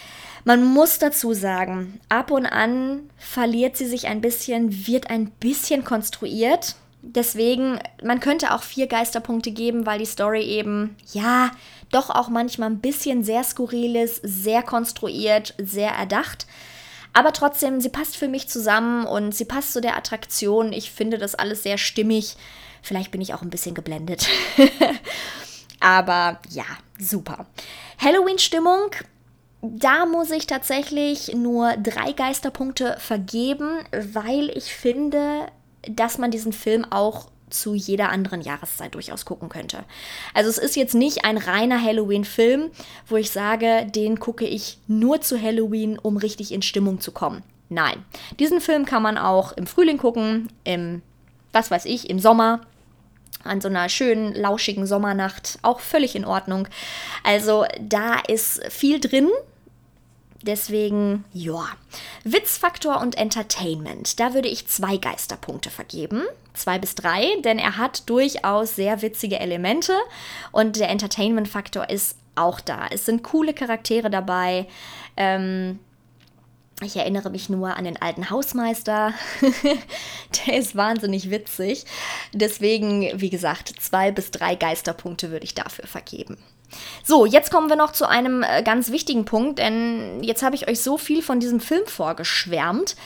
[0.44, 5.84] Man muss dazu sagen, ab und an verliert sie sich ein bisschen, wird ein bisschen
[5.84, 6.76] konstruiert.
[7.02, 11.52] Deswegen, man könnte auch vier Geisterpunkte geben, weil die Story eben, ja,
[11.92, 16.46] doch auch manchmal ein bisschen sehr skurril ist, sehr konstruiert, sehr erdacht.
[17.14, 20.74] Aber trotzdem, sie passt für mich zusammen und sie passt zu der Attraktion.
[20.74, 22.36] Ich finde das alles sehr stimmig.
[22.86, 24.28] Vielleicht bin ich auch ein bisschen geblendet.
[25.80, 26.66] Aber ja,
[27.00, 27.48] super.
[27.98, 28.92] Halloween-Stimmung.
[29.62, 35.48] Da muss ich tatsächlich nur drei Geisterpunkte vergeben, weil ich finde,
[35.90, 39.84] dass man diesen Film auch zu jeder anderen Jahreszeit durchaus gucken könnte.
[40.36, 42.70] Also es ist jetzt nicht ein reiner Halloween-Film,
[43.08, 47.42] wo ich sage, den gucke ich nur zu Halloween, um richtig in Stimmung zu kommen.
[47.70, 48.06] Nein,
[48.40, 51.02] diesen Film kann man auch im Frühling gucken, im,
[51.52, 52.62] was weiß ich, im Sommer,
[53.44, 56.68] an so einer schönen, lauschigen Sommernacht, auch völlig in Ordnung.
[57.24, 59.30] Also da ist viel drin,
[60.46, 61.66] Deswegen, ja.
[62.24, 64.20] Witzfaktor und Entertainment.
[64.20, 66.22] Da würde ich zwei Geisterpunkte vergeben.
[66.54, 69.94] Zwei bis drei, denn er hat durchaus sehr witzige Elemente
[70.52, 72.88] und der Entertainment-Faktor ist auch da.
[72.92, 74.68] Es sind coole Charaktere dabei.
[75.18, 75.80] Ähm,
[76.82, 79.14] ich erinnere mich nur an den alten Hausmeister.
[80.48, 81.86] der ist wahnsinnig witzig.
[82.34, 86.38] Deswegen, wie gesagt, zwei bis drei Geisterpunkte würde ich dafür vergeben.
[87.04, 90.68] So, jetzt kommen wir noch zu einem äh, ganz wichtigen Punkt, denn jetzt habe ich
[90.68, 92.98] euch so viel von diesem Film vorgeschwärmt.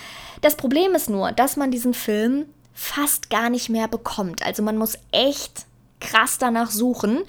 [0.41, 4.43] Das Problem ist nur, dass man diesen Film fast gar nicht mehr bekommt.
[4.43, 5.65] Also man muss echt
[5.99, 7.19] krass danach suchen.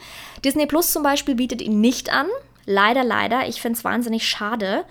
[0.42, 2.28] Disney Plus zum Beispiel bietet ihn nicht an.
[2.64, 3.46] Leider, leider.
[3.48, 4.84] Ich finde es wahnsinnig schade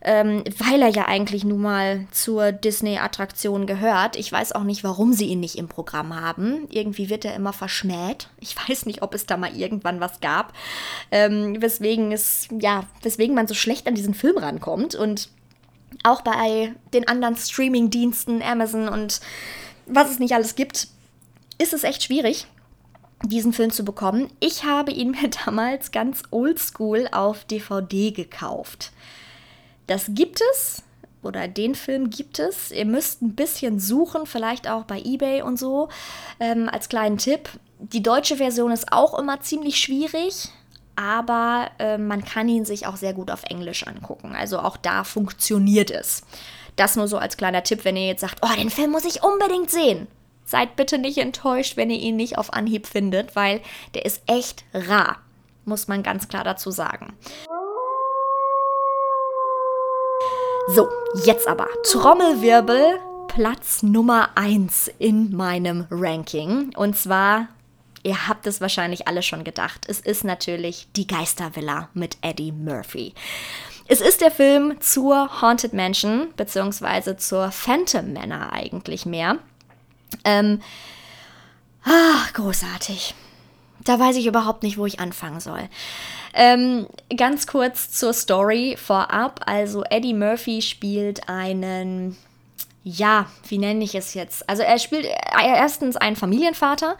[0.00, 4.16] ähm, weil er ja eigentlich nun mal zur Disney-Attraktion gehört.
[4.16, 6.68] Ich weiß auch nicht, warum sie ihn nicht im Programm haben.
[6.70, 8.28] Irgendwie wird er immer verschmäht.
[8.40, 10.52] Ich weiß nicht, ob es da mal irgendwann was gab,
[11.10, 14.94] ähm, weswegen es, ja, weswegen man so schlecht an diesen Film rankommt.
[14.94, 15.30] Und
[16.04, 19.20] auch bei den anderen Streaming-Diensten, Amazon und
[19.86, 20.88] was es nicht alles gibt,
[21.58, 22.46] ist es echt schwierig
[23.24, 24.30] diesen Film zu bekommen.
[24.40, 28.92] Ich habe ihn mir damals ganz oldschool auf DVD gekauft.
[29.88, 30.82] Das gibt es
[31.22, 32.70] oder den Film gibt es.
[32.70, 35.88] Ihr müsst ein bisschen suchen, vielleicht auch bei eBay und so.
[36.38, 37.48] Ähm, als kleinen Tipp.
[37.80, 40.48] Die deutsche Version ist auch immer ziemlich schwierig,
[40.96, 44.34] aber äh, man kann ihn sich auch sehr gut auf Englisch angucken.
[44.36, 46.22] Also auch da funktioniert es.
[46.76, 49.22] Das nur so als kleiner Tipp, wenn ihr jetzt sagt, oh, den Film muss ich
[49.22, 50.06] unbedingt sehen.
[50.44, 53.60] Seid bitte nicht enttäuscht, wenn ihr ihn nicht auf Anhieb findet, weil
[53.94, 55.18] der ist echt rar,
[55.64, 57.14] muss man ganz klar dazu sagen.
[60.70, 60.86] So,
[61.24, 66.74] jetzt aber Trommelwirbel, Platz Nummer 1 in meinem Ranking.
[66.76, 67.48] Und zwar,
[68.02, 73.14] ihr habt es wahrscheinlich alle schon gedacht, es ist natürlich die Geistervilla mit Eddie Murphy.
[73.86, 79.38] Es ist der Film zur Haunted Mansion, beziehungsweise zur Phantom Manor eigentlich mehr.
[80.24, 80.60] Ähm,
[81.82, 83.14] ach, großartig.
[83.84, 85.70] Da weiß ich überhaupt nicht, wo ich anfangen soll.
[86.34, 89.40] Ähm, ganz kurz zur Story vorab.
[89.46, 92.16] Also Eddie Murphy spielt einen,
[92.84, 94.48] ja, wie nenne ich es jetzt?
[94.48, 95.06] Also er spielt
[95.42, 96.96] erstens einen Familienvater.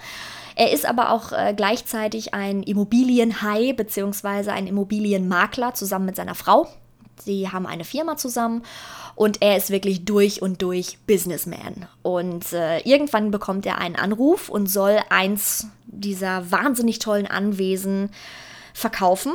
[0.56, 4.50] Er ist aber auch äh, gleichzeitig ein Immobilienhai bzw.
[4.50, 6.66] ein Immobilienmakler zusammen mit seiner Frau.
[7.16, 8.62] Sie haben eine Firma zusammen
[9.14, 11.86] und er ist wirklich durch und durch Businessman.
[12.02, 18.10] Und äh, irgendwann bekommt er einen Anruf und soll eins dieser wahnsinnig tollen Anwesen
[18.74, 19.34] verkaufen.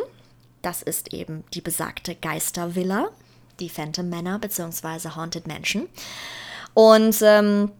[0.61, 3.09] Das ist eben die besagte Geistervilla,
[3.59, 5.09] die Phantom Manor bzw.
[5.15, 5.87] Haunted Mansion.
[6.73, 7.71] Und ähm,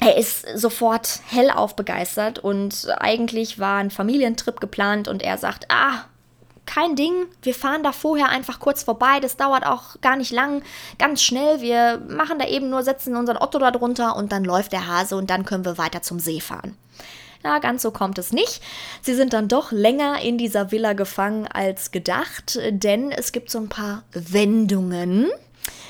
[0.00, 6.04] er ist sofort hellauf begeistert und eigentlich war ein Familientrip geplant und er sagt, ah,
[6.66, 10.62] kein Ding, wir fahren da vorher einfach kurz vorbei, das dauert auch gar nicht lang,
[10.98, 14.72] ganz schnell, wir machen da eben nur, setzen unseren Otto da drunter und dann läuft
[14.72, 16.76] der Hase und dann können wir weiter zum See fahren.
[17.48, 18.60] Ja, ganz so kommt es nicht.
[19.00, 23.56] Sie sind dann doch länger in dieser Villa gefangen als gedacht, denn es gibt so
[23.56, 25.30] ein paar Wendungen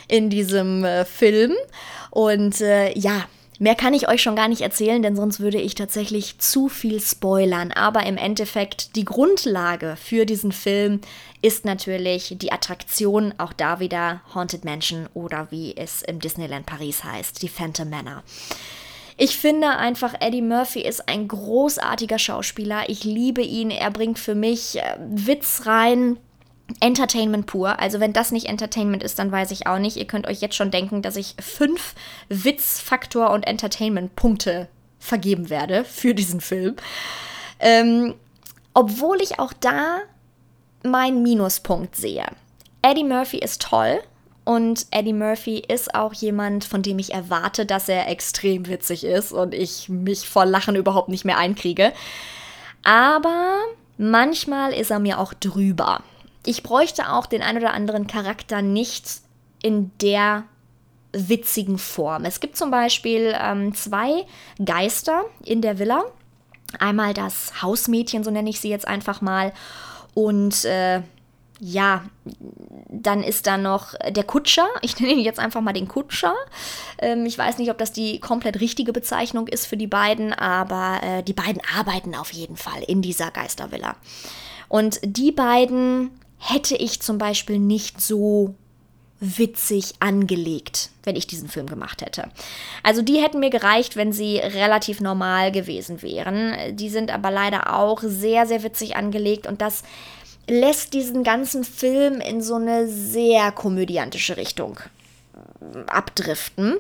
[0.06, 1.56] in diesem äh, Film.
[2.12, 3.24] Und äh, ja,
[3.60, 7.00] Mehr kann ich euch schon gar nicht erzählen, denn sonst würde ich tatsächlich zu viel
[7.00, 7.72] spoilern.
[7.72, 11.00] Aber im Endeffekt, die Grundlage für diesen Film
[11.42, 17.02] ist natürlich die Attraktion, auch da wieder Haunted Mansion oder wie es im Disneyland Paris
[17.02, 18.22] heißt, die Phantom Manor.
[19.20, 22.88] Ich finde einfach, Eddie Murphy ist ein großartiger Schauspieler.
[22.88, 23.72] Ich liebe ihn.
[23.72, 26.18] Er bringt für mich äh, Witz rein.
[26.80, 27.80] Entertainment pur.
[27.80, 29.96] Also wenn das nicht Entertainment ist, dann weiß ich auch nicht.
[29.96, 31.94] Ihr könnt euch jetzt schon denken, dass ich fünf
[32.28, 34.68] Witzfaktor und Entertainment-Punkte
[35.00, 36.76] vergeben werde für diesen Film.
[37.58, 38.14] Ähm,
[38.72, 39.98] obwohl ich auch da
[40.84, 42.26] meinen Minuspunkt sehe.
[42.82, 44.00] Eddie Murphy ist toll.
[44.48, 49.30] Und Eddie Murphy ist auch jemand, von dem ich erwarte, dass er extrem witzig ist
[49.30, 51.92] und ich mich vor Lachen überhaupt nicht mehr einkriege.
[52.82, 53.58] Aber
[53.98, 56.00] manchmal ist er mir auch drüber.
[56.46, 59.20] Ich bräuchte auch den ein oder anderen Charakter nicht
[59.62, 60.44] in der
[61.12, 62.24] witzigen Form.
[62.24, 64.24] Es gibt zum Beispiel ähm, zwei
[64.64, 66.04] Geister in der Villa.
[66.78, 69.52] Einmal das Hausmädchen, so nenne ich sie jetzt einfach mal.
[70.14, 71.02] Und äh,
[71.60, 72.04] ja,
[72.88, 74.68] dann ist da noch der Kutscher.
[74.82, 76.34] Ich nenne ihn jetzt einfach mal den Kutscher.
[76.98, 81.00] Ähm, ich weiß nicht, ob das die komplett richtige Bezeichnung ist für die beiden, aber
[81.02, 83.96] äh, die beiden arbeiten auf jeden Fall in dieser Geistervilla.
[84.68, 88.54] Und die beiden hätte ich zum Beispiel nicht so
[89.20, 92.28] witzig angelegt, wenn ich diesen Film gemacht hätte.
[92.84, 96.76] Also die hätten mir gereicht, wenn sie relativ normal gewesen wären.
[96.76, 99.82] Die sind aber leider auch sehr, sehr witzig angelegt und das
[100.48, 104.80] lässt diesen ganzen Film in so eine sehr komödiantische Richtung
[105.86, 106.76] abdriften.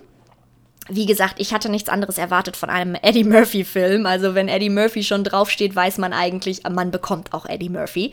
[0.88, 4.06] Wie gesagt, ich hatte nichts anderes erwartet von einem Eddie Murphy-Film.
[4.06, 8.12] Also wenn Eddie Murphy schon draufsteht, weiß man eigentlich, man bekommt auch Eddie Murphy.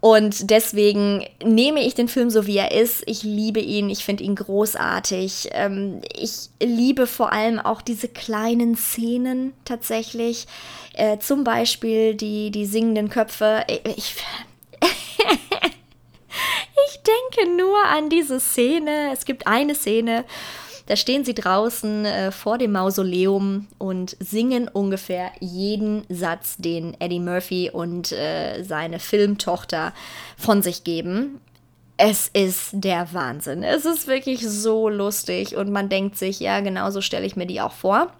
[0.00, 3.02] Und deswegen nehme ich den Film so, wie er ist.
[3.04, 5.50] Ich liebe ihn, ich finde ihn großartig.
[5.52, 10.46] Ähm, ich liebe vor allem auch diese kleinen Szenen tatsächlich.
[10.94, 13.64] Äh, zum Beispiel die, die singenden Köpfe.
[13.94, 14.16] Ich,
[16.88, 19.10] ich denke nur an diese Szene.
[19.12, 20.24] Es gibt eine Szene,
[20.90, 27.20] da stehen sie draußen äh, vor dem Mausoleum und singen ungefähr jeden Satz, den Eddie
[27.20, 29.92] Murphy und äh, seine Filmtochter
[30.36, 31.40] von sich geben.
[31.96, 33.62] Es ist der Wahnsinn.
[33.62, 37.60] Es ist wirklich so lustig und man denkt sich, ja, genauso stelle ich mir die
[37.60, 38.12] auch vor.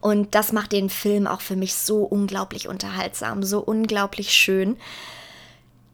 [0.00, 4.76] Und das macht den Film auch für mich so unglaublich unterhaltsam, so unglaublich schön.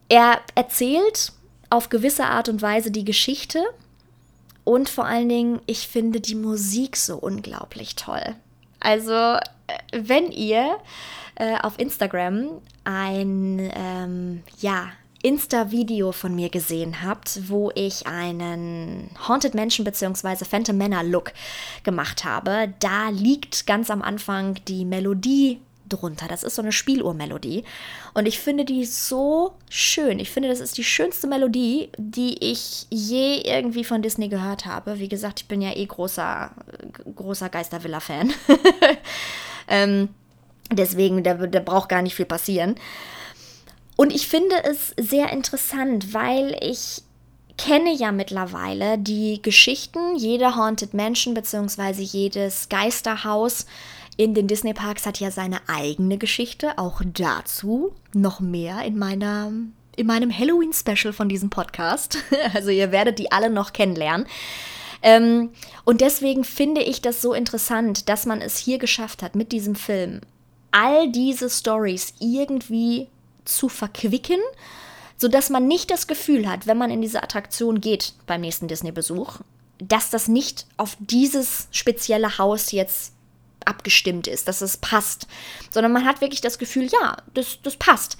[0.08, 1.32] Er erzählt
[1.70, 3.62] auf gewisse Art und Weise die Geschichte
[4.64, 8.36] und vor allen Dingen, ich finde die Musik so unglaublich toll.
[8.78, 9.38] Also, äh,
[9.92, 10.76] wenn ihr
[11.36, 14.90] äh, auf Instagram ein, ähm, ja,
[15.22, 20.44] Insta-Video von mir gesehen habt, wo ich einen Haunted Mansion bzw.
[20.44, 21.32] Phantom Manor Look
[21.84, 25.60] gemacht habe, da liegt ganz am Anfang die Melodie
[25.92, 26.28] drunter.
[26.28, 27.64] Das ist so eine Spieluhrmelodie.
[28.14, 30.18] Und ich finde die so schön.
[30.18, 34.98] Ich finde, das ist die schönste Melodie, die ich je irgendwie von Disney gehört habe.
[34.98, 36.50] Wie gesagt, ich bin ja eh großer,
[37.14, 38.32] großer Geistervilla-Fan.
[39.68, 40.08] ähm,
[40.70, 42.76] deswegen, da, da braucht gar nicht viel passieren.
[43.96, 47.02] Und ich finde es sehr interessant, weil ich
[47.58, 52.02] kenne ja mittlerweile die Geschichten jeder Haunted Mansion bzw.
[52.02, 53.66] jedes Geisterhaus
[54.16, 56.78] in den Disney Parks hat ja seine eigene Geschichte.
[56.78, 59.52] Auch dazu noch mehr in meiner
[59.94, 62.18] in meinem Halloween Special von diesem Podcast.
[62.54, 64.26] Also ihr werdet die alle noch kennenlernen.
[65.02, 65.50] Ähm,
[65.84, 69.74] und deswegen finde ich das so interessant, dass man es hier geschafft hat, mit diesem
[69.74, 70.20] Film
[70.70, 73.08] all diese Stories irgendwie
[73.44, 74.38] zu verquicken,
[75.16, 79.40] sodass man nicht das Gefühl hat, wenn man in diese Attraktion geht beim nächsten Disney-Besuch,
[79.78, 83.11] dass das nicht auf dieses spezielle Haus jetzt
[83.66, 85.26] abgestimmt ist, dass es passt,
[85.70, 88.16] sondern man hat wirklich das Gefühl, ja, das, das passt.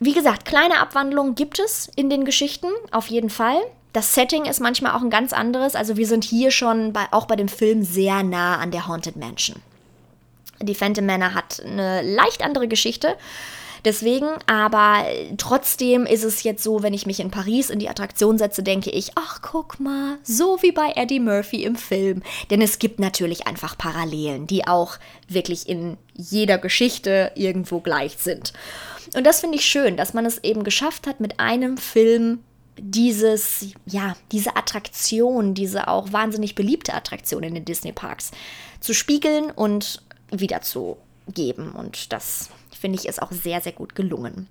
[0.00, 3.58] Wie gesagt, kleine Abwandlungen gibt es in den Geschichten, auf jeden Fall.
[3.92, 5.74] Das Setting ist manchmal auch ein ganz anderes.
[5.74, 9.16] Also wir sind hier schon bei, auch bei dem Film sehr nah an der Haunted
[9.16, 9.60] Mansion.
[10.62, 13.16] Die Phantom Manor hat eine leicht andere Geschichte
[13.84, 15.04] Deswegen, aber
[15.38, 18.90] trotzdem ist es jetzt so, wenn ich mich in Paris in die Attraktion setze, denke
[18.90, 22.22] ich, ach guck mal, so wie bei Eddie Murphy im Film.
[22.50, 28.52] Denn es gibt natürlich einfach Parallelen, die auch wirklich in jeder Geschichte irgendwo gleich sind.
[29.14, 32.40] Und das finde ich schön, dass man es eben geschafft hat, mit einem Film
[32.78, 38.30] dieses, ja, diese Attraktion, diese auch wahnsinnig beliebte Attraktion in den Disney Parks
[38.80, 41.72] zu spiegeln und wiederzugeben.
[41.72, 42.50] Und das
[42.80, 44.48] finde ich, ist auch sehr, sehr gut gelungen.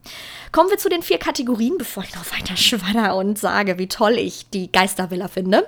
[0.51, 4.17] Kommen wir zu den vier Kategorien, bevor ich noch weiter schwadder und sage, wie toll
[4.17, 5.67] ich die Geistervilla finde.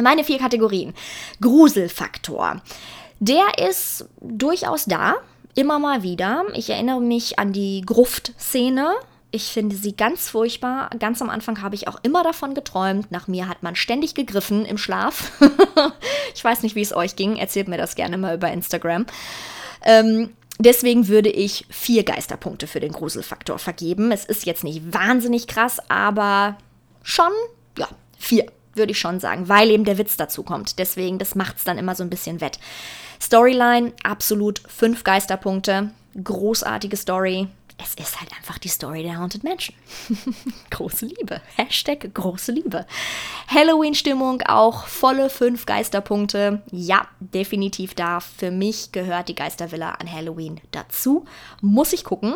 [0.00, 0.94] Meine vier Kategorien.
[1.40, 2.62] Gruselfaktor.
[3.18, 5.16] Der ist durchaus da,
[5.54, 6.44] immer mal wieder.
[6.54, 8.94] Ich erinnere mich an die Gruft-Szene.
[9.32, 10.90] Ich finde sie ganz furchtbar.
[10.98, 13.10] Ganz am Anfang habe ich auch immer davon geträumt.
[13.10, 15.32] Nach mir hat man ständig gegriffen im Schlaf.
[16.34, 17.36] ich weiß nicht, wie es euch ging.
[17.36, 19.06] Erzählt mir das gerne mal über Instagram.
[19.82, 20.30] Ähm,
[20.62, 24.12] Deswegen würde ich vier Geisterpunkte für den Gruselfaktor vergeben.
[24.12, 26.58] Es ist jetzt nicht wahnsinnig krass, aber
[27.02, 27.32] schon,
[27.78, 27.88] ja,
[28.18, 28.44] vier
[28.74, 30.78] würde ich schon sagen, weil eben der Witz dazu kommt.
[30.78, 32.58] Deswegen, das macht es dann immer so ein bisschen wett.
[33.20, 35.92] Storyline, absolut fünf Geisterpunkte.
[36.22, 37.48] Großartige Story,
[37.82, 39.76] es ist halt einfach die Story der Haunted Mansion.
[40.70, 41.40] große Liebe.
[41.56, 42.86] Hashtag große Liebe.
[43.48, 46.62] Halloween-Stimmung auch volle fünf Geisterpunkte.
[46.70, 48.20] Ja, definitiv da.
[48.20, 51.24] Für mich gehört die Geistervilla an Halloween dazu.
[51.60, 52.34] Muss ich gucken.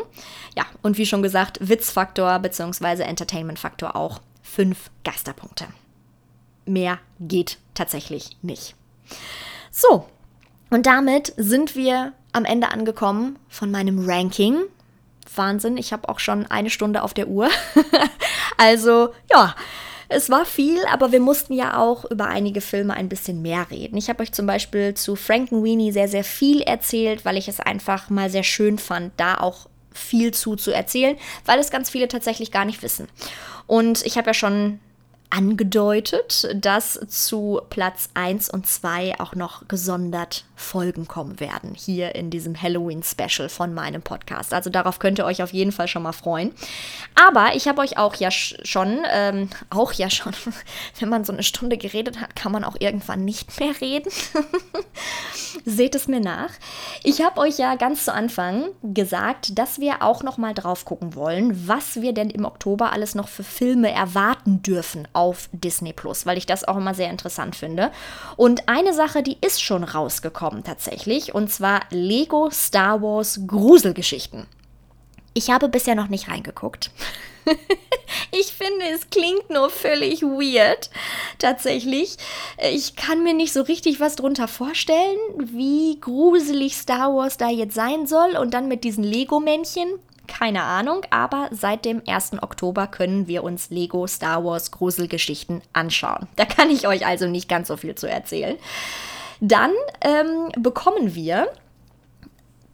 [0.57, 3.03] Ja, und wie schon gesagt, Witzfaktor bzw.
[3.03, 4.21] Entertainment-Faktor auch.
[4.43, 5.67] Fünf Geisterpunkte.
[6.67, 8.75] Mehr geht tatsächlich nicht.
[9.71, 10.07] So,
[10.71, 14.65] und damit sind wir am Ende angekommen von meinem Ranking.
[15.35, 17.49] Wahnsinn, ich habe auch schon eine Stunde auf der Uhr.
[18.57, 19.55] also ja,
[20.09, 23.97] es war viel, aber wir mussten ja auch über einige Filme ein bisschen mehr reden.
[23.97, 28.11] Ich habe euch zum Beispiel zu Frankenweenie sehr, sehr viel erzählt, weil ich es einfach
[28.11, 32.51] mal sehr schön fand, da auch viel zu zu erzählen, weil es ganz viele tatsächlich
[32.51, 33.09] gar nicht wissen.
[33.67, 34.81] Und ich habe ja schon
[35.35, 42.31] angedeutet, dass zu Platz 1 und 2 auch noch gesondert Folgen kommen werden, hier in
[42.31, 44.55] diesem Halloween-Special von meinem Podcast.
[44.55, 46.53] Also darauf könnt ihr euch auf jeden Fall schon mal freuen.
[47.17, 50.33] Aber ich habe euch auch ja schon, ähm, auch ja schon,
[51.01, 54.13] wenn man so eine Stunde geredet hat, kann man auch irgendwann nicht mehr reden.
[55.65, 56.51] Seht es mir nach.
[57.03, 61.17] Ich habe euch ja ganz zu Anfang gesagt, dass wir auch noch mal drauf gucken
[61.17, 66.27] wollen, was wir denn im Oktober alles noch für Filme erwarten dürfen auf Disney Plus,
[66.27, 67.91] weil ich das auch immer sehr interessant finde.
[68.37, 74.47] Und eine Sache, die ist schon rausgekommen tatsächlich, und zwar Lego Star Wars Gruselgeschichten.
[75.33, 76.91] Ich habe bisher noch nicht reingeguckt.
[78.31, 80.91] ich finde, es klingt nur völlig weird.
[81.39, 82.17] Tatsächlich.
[82.71, 87.75] Ich kann mir nicht so richtig was drunter vorstellen, wie gruselig Star Wars da jetzt
[87.75, 88.37] sein soll.
[88.37, 89.89] Und dann mit diesen Lego-Männchen.
[90.27, 92.43] Keine Ahnung, aber seit dem 1.
[92.43, 96.29] Oktober können wir uns Lego Star Wars Gruselgeschichten anschauen.
[96.37, 98.57] Da kann ich euch also nicht ganz so viel zu erzählen.
[99.41, 101.49] Dann ähm, bekommen wir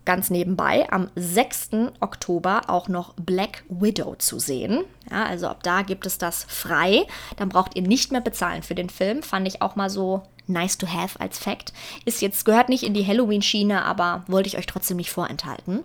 [0.05, 1.71] ganz nebenbei am 6.
[2.01, 4.85] Oktober auch noch Black Widow zu sehen.
[5.11, 7.07] Ja, also ab da gibt es das frei.
[7.37, 9.23] Dann braucht ihr nicht mehr bezahlen für den Film.
[9.23, 11.73] Fand ich auch mal so nice to have als Fact.
[12.05, 15.85] Ist jetzt, gehört nicht in die Halloween-Schiene, aber wollte ich euch trotzdem nicht vorenthalten.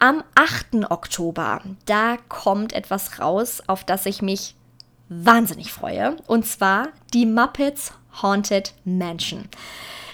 [0.00, 0.90] Am 8.
[0.90, 4.54] Oktober, da kommt etwas raus, auf das ich mich
[5.08, 6.16] wahnsinnig freue.
[6.28, 7.92] Und zwar die Muppets
[8.22, 9.48] Haunted Mansion.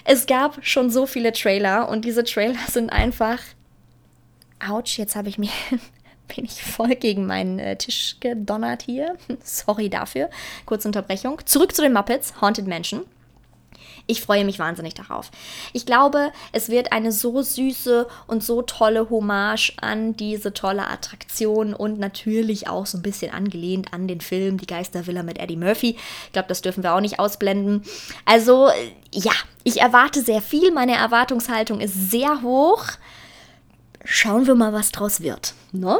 [0.03, 3.39] Es gab schon so viele Trailer und diese Trailer sind einfach.
[4.65, 5.51] Autsch, jetzt habe ich mir.
[6.35, 9.15] bin ich voll gegen meinen äh, Tisch gedonnert hier.
[9.43, 10.31] Sorry dafür.
[10.65, 11.39] Kurze Unterbrechung.
[11.45, 13.03] Zurück zu den Muppets, Haunted Mansion.
[14.07, 15.31] Ich freue mich wahnsinnig darauf.
[15.73, 21.73] Ich glaube, es wird eine so süße und so tolle Hommage an diese tolle Attraktion
[21.73, 25.97] und natürlich auch so ein bisschen angelehnt an den Film Die Geistervilla mit Eddie Murphy.
[26.25, 27.83] Ich glaube, das dürfen wir auch nicht ausblenden.
[28.25, 28.69] Also,
[29.11, 29.33] ja,
[29.63, 30.71] ich erwarte sehr viel.
[30.71, 32.83] Meine Erwartungshaltung ist sehr hoch.
[34.03, 35.55] Schauen wir mal, was draus wird.
[35.71, 35.99] Ne?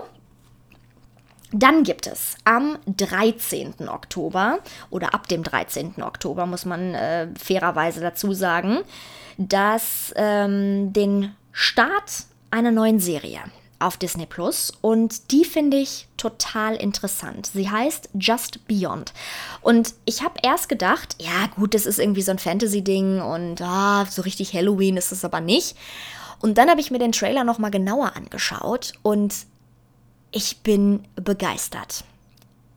[1.51, 3.87] Dann gibt es am 13.
[3.87, 6.01] Oktober oder ab dem 13.
[6.01, 8.79] Oktober, muss man äh, fairerweise dazu sagen,
[9.37, 13.39] dass ähm, den Start einer neuen Serie
[13.79, 17.47] auf Disney Plus und die finde ich total interessant.
[17.47, 19.13] Sie heißt Just Beyond
[19.61, 24.05] und ich habe erst gedacht, ja gut, das ist irgendwie so ein Fantasy-Ding und ah,
[24.09, 25.75] so richtig Halloween ist es aber nicht.
[26.41, 29.33] Und dann habe ich mir den Trailer noch mal genauer angeschaut und
[30.31, 32.03] ich bin begeistert.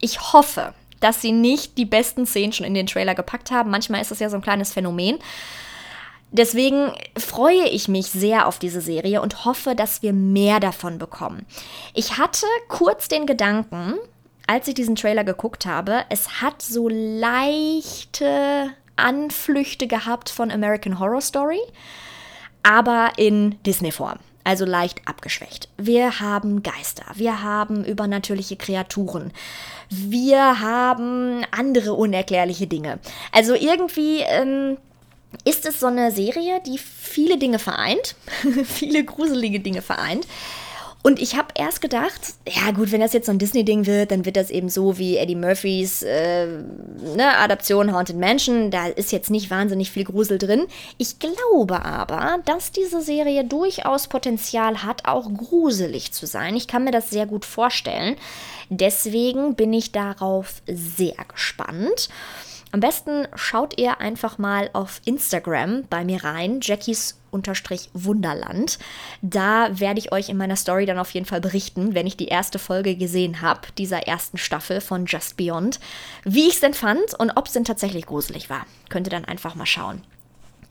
[0.00, 3.70] Ich hoffe, dass sie nicht die besten Szenen schon in den Trailer gepackt haben.
[3.70, 5.18] Manchmal ist das ja so ein kleines Phänomen.
[6.30, 11.46] Deswegen freue ich mich sehr auf diese Serie und hoffe, dass wir mehr davon bekommen.
[11.94, 13.94] Ich hatte kurz den Gedanken,
[14.46, 21.20] als ich diesen Trailer geguckt habe, es hat so leichte Anflüchte gehabt von American Horror
[21.20, 21.60] Story,
[22.62, 24.18] aber in Disney-Form
[24.48, 25.68] also leicht abgeschwächt.
[25.76, 29.30] Wir haben Geister, wir haben übernatürliche Kreaturen,
[29.90, 32.98] wir haben andere unerklärliche Dinge.
[33.30, 34.78] Also irgendwie ähm,
[35.44, 38.16] ist es so eine Serie, die viele Dinge vereint,
[38.64, 40.26] viele gruselige Dinge vereint.
[41.02, 44.24] Und ich habe erst gedacht, ja gut, wenn das jetzt so ein Disney-Ding wird, dann
[44.24, 48.70] wird das eben so wie Eddie Murphys äh, ne, Adaption Haunted Mansion.
[48.70, 50.66] Da ist jetzt nicht wahnsinnig viel Grusel drin.
[50.98, 56.56] Ich glaube aber, dass diese Serie durchaus Potenzial hat, auch gruselig zu sein.
[56.56, 58.16] Ich kann mir das sehr gut vorstellen.
[58.68, 62.08] Deswegen bin ich darauf sehr gespannt.
[62.70, 67.17] Am besten schaut ihr einfach mal auf Instagram bei mir rein, Jackies
[67.94, 68.78] Wunderland.
[69.22, 72.28] Da werde ich euch in meiner Story dann auf jeden Fall berichten, wenn ich die
[72.28, 75.80] erste Folge gesehen habe, dieser ersten Staffel von Just Beyond,
[76.24, 78.66] wie ich es denn fand und ob es denn tatsächlich gruselig war.
[78.88, 80.02] Könnt ihr dann einfach mal schauen.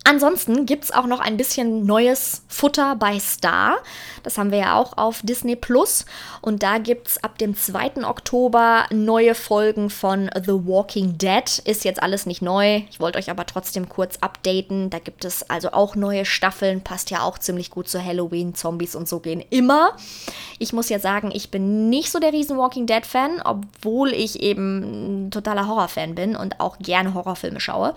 [0.03, 3.77] Ansonsten gibt es auch noch ein bisschen neues Futter bei Star.
[4.23, 6.05] Das haben wir ja auch auf Disney Plus.
[6.41, 8.07] Und da gibt es ab dem 2.
[8.07, 11.43] Oktober neue Folgen von The Walking Dead.
[11.65, 12.83] Ist jetzt alles nicht neu.
[12.89, 14.89] Ich wollte euch aber trotzdem kurz updaten.
[14.89, 16.79] Da gibt es also auch neue Staffeln.
[16.79, 18.55] Passt ja auch ziemlich gut zu Halloween.
[18.55, 19.91] Zombies und so gehen immer.
[20.57, 25.31] Ich muss ja sagen, ich bin nicht so der riesen Walking Dead-Fan, obwohl ich eben
[25.31, 27.93] totaler Horrorfan bin und auch gerne Horrorfilme schaue.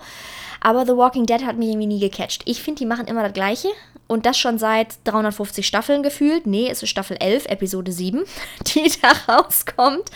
[0.63, 2.41] Aber The Walking Dead hat mich irgendwie nie gecatcht.
[2.45, 3.69] Ich finde, die machen immer das Gleiche.
[4.07, 6.45] Und das schon seit 350 Staffeln gefühlt.
[6.45, 8.25] Nee, es ist Staffel 11, Episode 7,
[8.67, 10.09] die da rauskommt.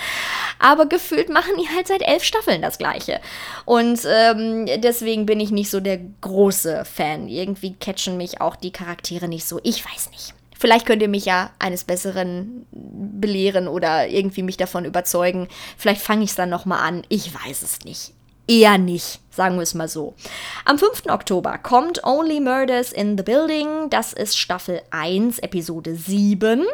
[0.60, 3.22] Aber gefühlt machen die halt seit elf Staffeln das Gleiche.
[3.64, 7.30] Und ähm, deswegen bin ich nicht so der große Fan.
[7.30, 9.62] Irgendwie catchen mich auch die Charaktere nicht so.
[9.64, 10.34] Ich weiß nicht.
[10.60, 15.48] Vielleicht könnt ihr mich ja eines Besseren belehren oder irgendwie mich davon überzeugen.
[15.78, 17.04] Vielleicht fange ich es dann nochmal an.
[17.08, 18.15] Ich weiß es nicht
[18.48, 20.16] eher nicht, sagen wir es mal so.
[20.66, 21.04] Am 5.
[21.08, 23.90] Oktober kommt Only Murders in the Building.
[23.90, 26.66] Das ist Staffel 1, Episode 7.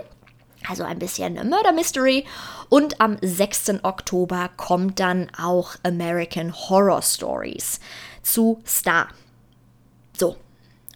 [0.67, 2.25] Also ein bisschen Murder Mystery.
[2.69, 3.83] Und am 6.
[3.83, 7.79] Oktober kommt dann auch American Horror Stories
[8.21, 9.07] zu Star.
[10.17, 10.37] So.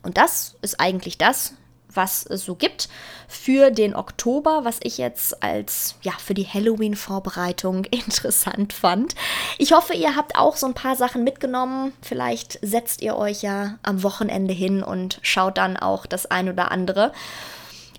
[0.03, 1.53] Und das ist eigentlich das,
[1.95, 2.89] was es so gibt
[3.27, 9.15] für den Oktober, was ich jetzt als ja für die Halloween-Vorbereitung interessant fand.
[9.57, 11.93] Ich hoffe, ihr habt auch so ein paar Sachen mitgenommen.
[12.01, 16.71] Vielleicht setzt ihr euch ja am Wochenende hin und schaut dann auch das ein oder
[16.71, 17.11] andere.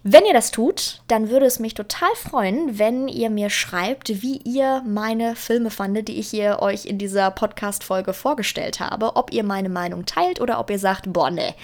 [0.08, 4.36] Wenn ihr das tut, dann würde es mich total freuen, wenn ihr mir schreibt, wie
[4.36, 9.16] ihr meine Filme fandet, die ich hier euch in dieser Podcast-Folge vorgestellt habe.
[9.16, 11.56] Ob ihr meine Meinung teilt oder ob ihr sagt, boah, ne,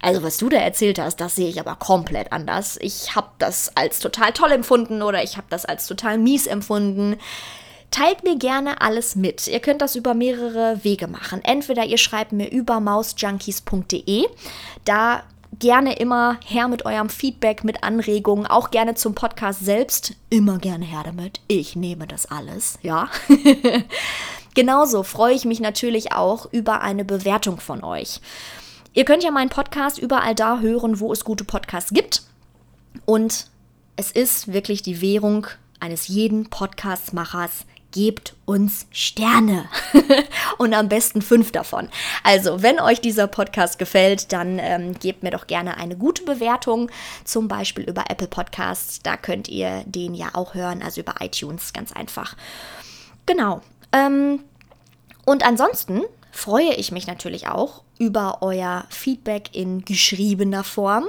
[0.00, 2.78] also was du da erzählt hast, das sehe ich aber komplett anders.
[2.80, 7.16] Ich habe das als total toll empfunden oder ich habe das als total mies empfunden.
[7.90, 9.46] Teilt mir gerne alles mit.
[9.46, 11.42] Ihr könnt das über mehrere Wege machen.
[11.42, 14.26] Entweder ihr schreibt mir über mausjunkies.de.
[14.84, 15.22] Da
[15.58, 20.14] gerne immer her mit eurem Feedback, mit Anregungen, auch gerne zum Podcast selbst.
[20.30, 21.40] Immer gerne her damit.
[21.48, 23.08] Ich nehme das alles, ja.
[24.54, 28.20] Genauso freue ich mich natürlich auch über eine Bewertung von euch.
[28.98, 32.22] Ihr könnt ja meinen Podcast überall da hören, wo es gute Podcasts gibt.
[33.04, 33.46] Und
[33.94, 35.46] es ist wirklich die Währung
[35.78, 37.64] eines jeden Podcastmachers.
[37.92, 39.66] Gebt uns Sterne
[40.58, 41.88] und am besten fünf davon.
[42.24, 46.90] Also, wenn euch dieser Podcast gefällt, dann ähm, gebt mir doch gerne eine gute Bewertung,
[47.22, 49.00] zum Beispiel über Apple Podcasts.
[49.00, 52.34] Da könnt ihr den ja auch hören, also über iTunes, ganz einfach.
[53.26, 53.60] Genau.
[53.92, 54.40] Ähm,
[55.24, 56.02] und ansonsten
[56.38, 61.06] freue ich mich natürlich auch über euer Feedback in geschriebener Form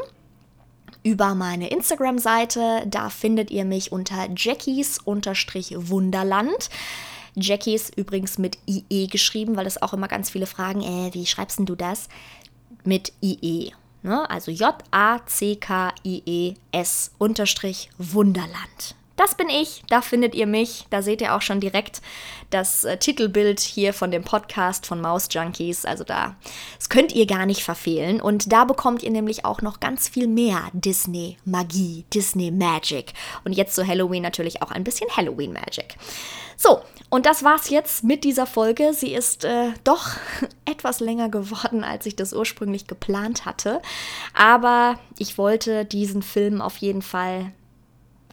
[1.03, 2.88] über meine Instagram-Seite.
[2.88, 6.69] Da findet ihr mich unter Jackies-Wunderland.
[7.36, 11.59] Jackies übrigens mit IE geschrieben, weil es auch immer ganz viele fragen, äh, wie schreibst
[11.59, 12.09] du das?
[12.84, 13.71] Mit IE.
[14.01, 14.30] Ne?
[14.30, 14.82] Also J-A-C-K-I-E-S
[17.17, 18.95] unterstrich Wunderland.
[19.20, 20.86] Das bin ich, da findet ihr mich.
[20.91, 22.01] Da seht ihr auch schon direkt
[22.51, 25.84] das äh, Titelbild hier von dem Podcast von Maus Junkies.
[25.84, 26.38] Also da,
[26.78, 28.22] das könnt ihr gar nicht verfehlen.
[28.22, 33.11] Und da bekommt ihr nämlich auch noch ganz viel mehr Disney Magie, Disney Magic.
[33.43, 35.97] Und jetzt zu Halloween natürlich auch ein bisschen Halloween Magic.
[36.55, 38.93] So, und das war's jetzt mit dieser Folge.
[38.93, 40.11] Sie ist äh, doch
[40.63, 43.82] etwas länger geworden, als ich das ursprünglich geplant hatte.
[44.34, 47.51] Aber ich wollte diesen Film auf jeden Fall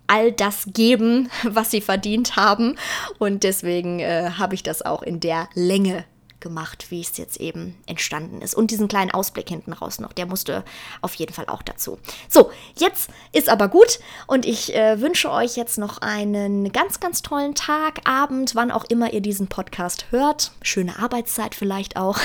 [0.07, 2.77] all das geben, was sie verdient haben.
[3.19, 6.05] Und deswegen äh, habe ich das auch in der Länge
[6.41, 8.55] gemacht, wie es jetzt eben entstanden ist.
[8.55, 10.64] Und diesen kleinen Ausblick hinten raus noch, der musste
[11.01, 11.99] auf jeden Fall auch dazu.
[12.28, 17.22] So, jetzt ist aber gut und ich äh, wünsche euch jetzt noch einen ganz, ganz
[17.22, 20.53] tollen Tag, Abend, wann auch immer ihr diesen Podcast hört.
[20.62, 22.18] Schöne Arbeitszeit vielleicht auch.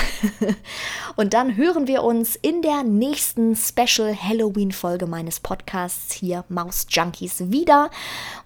[1.16, 7.50] und dann hören wir uns in der nächsten Special Halloween-Folge meines Podcasts hier Maus Junkies
[7.50, 7.90] wieder.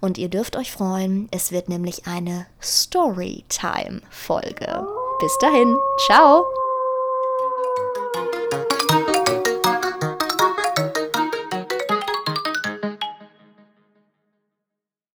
[0.00, 5.05] Und ihr dürft euch freuen, es wird nämlich eine Storytime-Folge.
[5.18, 6.46] Bis dahin, ciao!